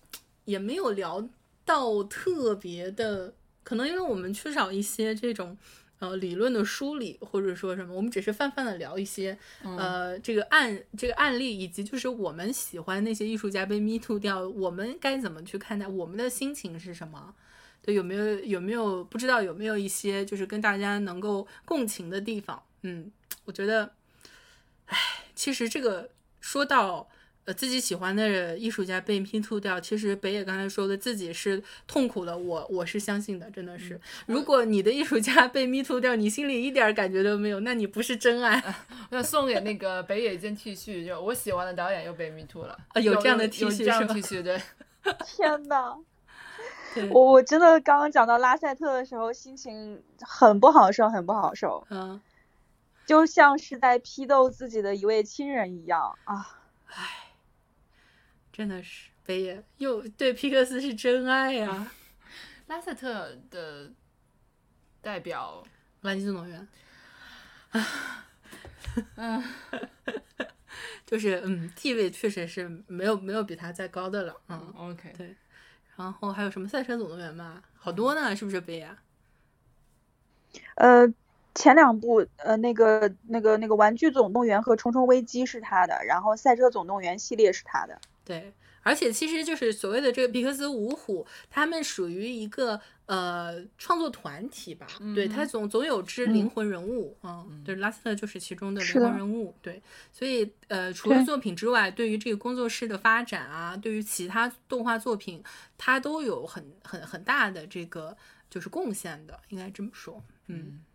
[0.46, 1.28] 也没有聊
[1.66, 3.34] 到特别的，
[3.64, 5.58] 可能因为我们缺少一些这种。
[6.00, 17.34] 呃，理论的梳理或者说什么，我们只是泛泛的聊一些，呃，这个案这个案例，以及就是我们喜欢那些艺术家被 me too 掉，我们该怎么去看待，我们的心情是什么？
[17.82, 22.62] 对，有没有有没有不知道有没有一些就是跟大家能够共情的地方？
[22.84, 23.12] 嗯，
[23.46, 23.94] 我觉得，
[24.86, 24.98] 唉，
[25.34, 27.10] 其实这个说到。
[27.48, 33.98] 呃，自己喜欢的艺术家被拼吐掉，其实北野刚才说的自己是痛苦的，我我是相信的，真的是。
[34.26, 38.62] 如果你的艺术家被咪吐掉，你心里一点感觉都没有，那你不是真爱。
[39.10, 42.78] 我想送给那个北野一件 T 恤，就我喜欢的导演又被咪吐了。
[42.90, 44.62] 啊，有这样的 T 恤是吗？T 恤对。
[45.26, 45.98] 天呐，
[47.12, 51.88] 我我真的刚刚讲到拉塞特的时候，心情很不好受，很不好受。
[51.92, 52.20] 嗯，
[53.06, 56.58] 就像是在批斗自己的一位亲人一样啊，
[56.88, 57.27] 唉。
[58.58, 61.92] 真的是北野又对皮克斯是真爱呀！
[62.66, 63.92] 拉塞特的
[65.00, 65.64] 代表
[66.02, 66.68] 《玩具总动员》
[67.80, 67.88] 啊，
[69.14, 69.44] 嗯，
[71.06, 74.36] 就是嗯，地位确实是没有没有比他再高的了。
[74.50, 75.36] 嗯，OK，对。
[75.96, 78.90] 然后还有什么《赛车总动员》吧，好多呢，是不是北野？
[80.78, 81.08] 呃，
[81.54, 88.02] 前两部呃，那个那个那个《玩具总动员》和《虫虫危机》是他的，然后《赛车总动员》系列是他的。
[88.28, 88.52] 对，
[88.82, 94.86] 而且其实就是所谓的这个皮克斯五虎，他们属于一个呃创作团体吧？
[95.16, 99.56] 对，他总总有只灵魂人物，嗯，对，拉斯特就是其中的灵魂人物。
[99.62, 99.82] 对，
[100.12, 105.42] 所以呃，除了作品之外，对于这个工作室的发展啊，对于其他动画作品，
[105.78, 108.18] 他都有很很很大的这个
[108.50, 110.22] 就是贡献的，应该这么说。
[110.48, 110.87] 嗯，对。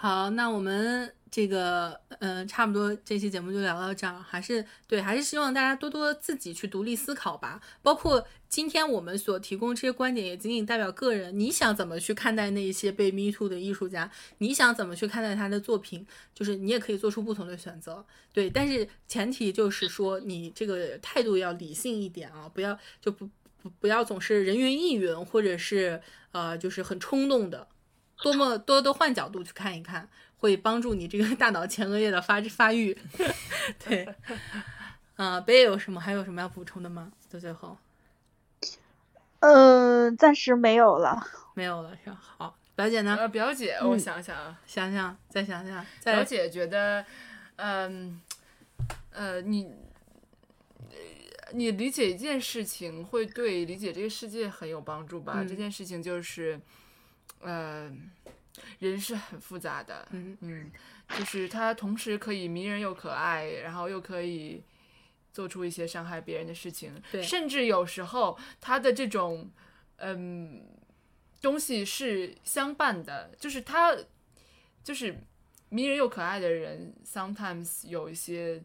[0.00, 1.12] 好，那我们。
[1.30, 7.60] 这个，嗯，差不多这期节目就聊到这儿，还是对，还是希望大家多多自己去独立思考吧。
[7.82, 11.38] 包括今天我们所提供这些观点，也仅仅代表个人。
[11.38, 14.10] 你想怎么去看待那一些被 me too 的艺术家？
[14.38, 16.06] 你想怎么去看待他的作品？
[16.34, 18.02] 就是你也可以做出不同的选择，
[18.32, 18.48] 对。
[18.48, 23.28] 但是前提就是说，你这个态度要理性一点啊，不要就不
[23.62, 26.00] 不不要总是人云亦云，或者是
[26.32, 27.68] 呃，就是很冲动的，
[28.22, 30.08] 多么多多换角度去看一看。
[30.40, 32.96] 会帮助你这个大脑前额叶的发发育，
[33.84, 34.08] 对，
[35.16, 37.10] 嗯，北野有什么还有什么要补充的吗？
[37.28, 37.76] 到最后，
[39.40, 41.20] 嗯，暂时没有了，
[41.54, 42.16] 没有了是吧？
[42.20, 43.16] 好，表姐呢？
[43.18, 45.84] 呃，表姐，我想想啊，想想，再想想。
[46.04, 47.04] 表姐觉得，
[47.56, 48.20] 嗯，
[49.10, 49.74] 呃，你，
[51.52, 55.44] 你理解一件事情会对理解这个世界很有帮助吧？
[55.48, 56.60] 这件事情就是，
[57.40, 57.90] 呃。
[58.80, 60.70] 人是很复杂的，嗯嗯，
[61.16, 64.62] 就是他同时可以迷人又可爱，然后又可以
[65.32, 69.48] 做出一些伤害别人的事情，对，甚至有时候他的这种
[69.98, 70.66] 嗯
[71.40, 73.96] 东西是相伴的，就是他
[74.82, 75.16] 就是
[75.68, 78.60] 迷人又可爱的人，sometimes 有一些。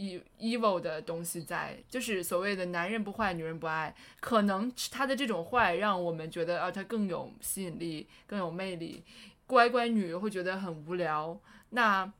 [0.00, 9.04] E evil 的东西在，就是所谓的男人不坏，女人不爱，可能他的这种坏让我们觉得啊，他更有吸引力，更有魅力。
[9.46, 11.38] 乖乖女会觉得很无聊，
[11.70, 12.10] 那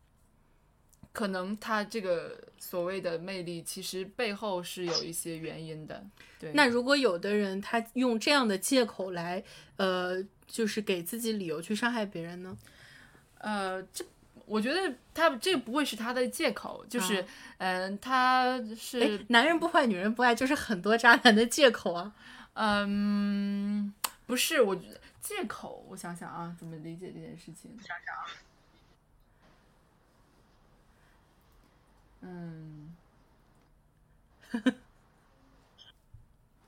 [1.12, 6.04] 可能他这个所谓的魅力，其实背后是有一些原因的。
[6.38, 9.42] 对，那如果有的人他用这样的借口来，
[9.76, 12.58] 呃，就是给自己理由去伤害别人呢？
[13.38, 14.04] 呃，这。
[14.50, 17.24] 我觉得他这不会是他的借口，就是，
[17.58, 22.12] 嗯，他是男人不坏，女人不爱，就是很多渣男的借口啊。
[22.54, 23.94] 嗯，
[24.26, 27.70] 不是，我觉得借口，我想想啊，怎么理解这件事情？
[27.80, 28.26] 想想啊。
[32.22, 32.94] 嗯，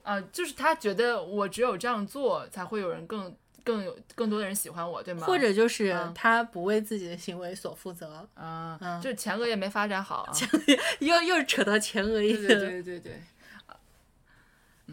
[0.04, 5.26] 啊，就是他觉得我只有这样做，才会有人更更有更多的人喜欢我，对吗？
[5.26, 10.60] 或者就是他不为自己的行为所负责啊，就是前额叶没发展好，前额
[11.00, 13.22] 又又扯到前额叶，对对对对。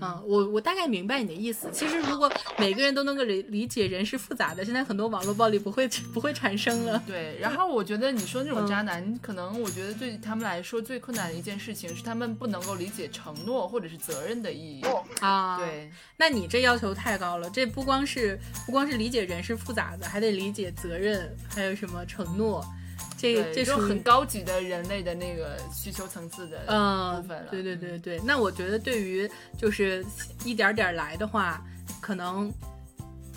[0.02, 1.70] 嗯，我我大概明白你的意思。
[1.72, 7.02] 其实如果每个人都能够理理解人是复杂的，现在很多网络暴力不会不会产生了。
[7.06, 14.84] 对，然后我觉得你说那种渣男，可能我觉得对他们来说最困难的一件事情是他们不能够理解承诺或者是责任的意义
[15.20, 15.58] 啊。
[15.58, 22.66] 对，那你这要求太高了，这不光是不光是理解人是复杂的，还得理解责任，还有什么承诺。
[23.20, 27.50] 这这是很高级的人类的那个需求层次的部分了。
[27.52, 30.06] 对对对对，那我觉得对于就是
[30.46, 31.62] 一点点来的话，
[32.00, 32.52] 可能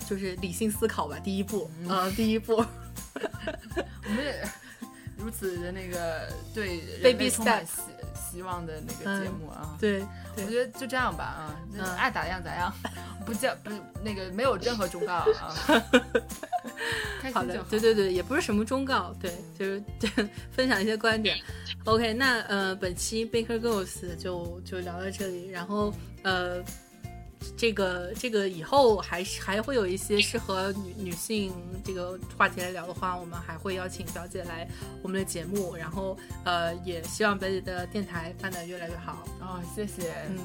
[0.07, 1.19] 就是理性思考吧。
[1.19, 4.41] 第一步， 呃，第一步，我们也
[5.17, 7.81] 如此的那个对 baby 充满希
[8.31, 9.75] 希望的那个节目啊。
[9.79, 10.01] 对，
[10.37, 11.23] 我觉得就这样吧
[11.77, 12.73] 啊，爱咋样咋样，
[13.25, 13.69] 不叫不
[14.01, 15.53] 那个没有任何忠告啊。
[17.33, 19.83] 好的，对对对，也不是什么忠告，对， 就是
[20.51, 21.37] 分享一些观点。
[21.85, 26.63] OK，那呃，本期 Baker Girls 就就聊到这里，然后呃，
[27.57, 31.53] 这个这个以后还是还会有一些适合女女性
[31.83, 34.65] 这个话题来聊的话，我们还会邀请表姐来
[35.01, 39.25] 我们的节目，然后呃，也希望表姐的电台办得越来越好。
[39.41, 40.37] 哦，谢谢，嗯，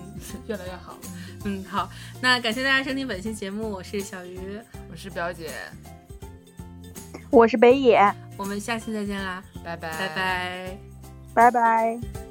[0.49, 0.99] 越来越好，
[1.45, 1.89] 嗯，好，
[2.21, 4.41] 那感谢大家收听本期节目，我是小鱼，
[4.91, 5.53] 我是表姐。
[7.31, 10.79] 我是北野，我们下期再见啦，拜拜，拜拜，
[11.35, 12.28] 拜拜。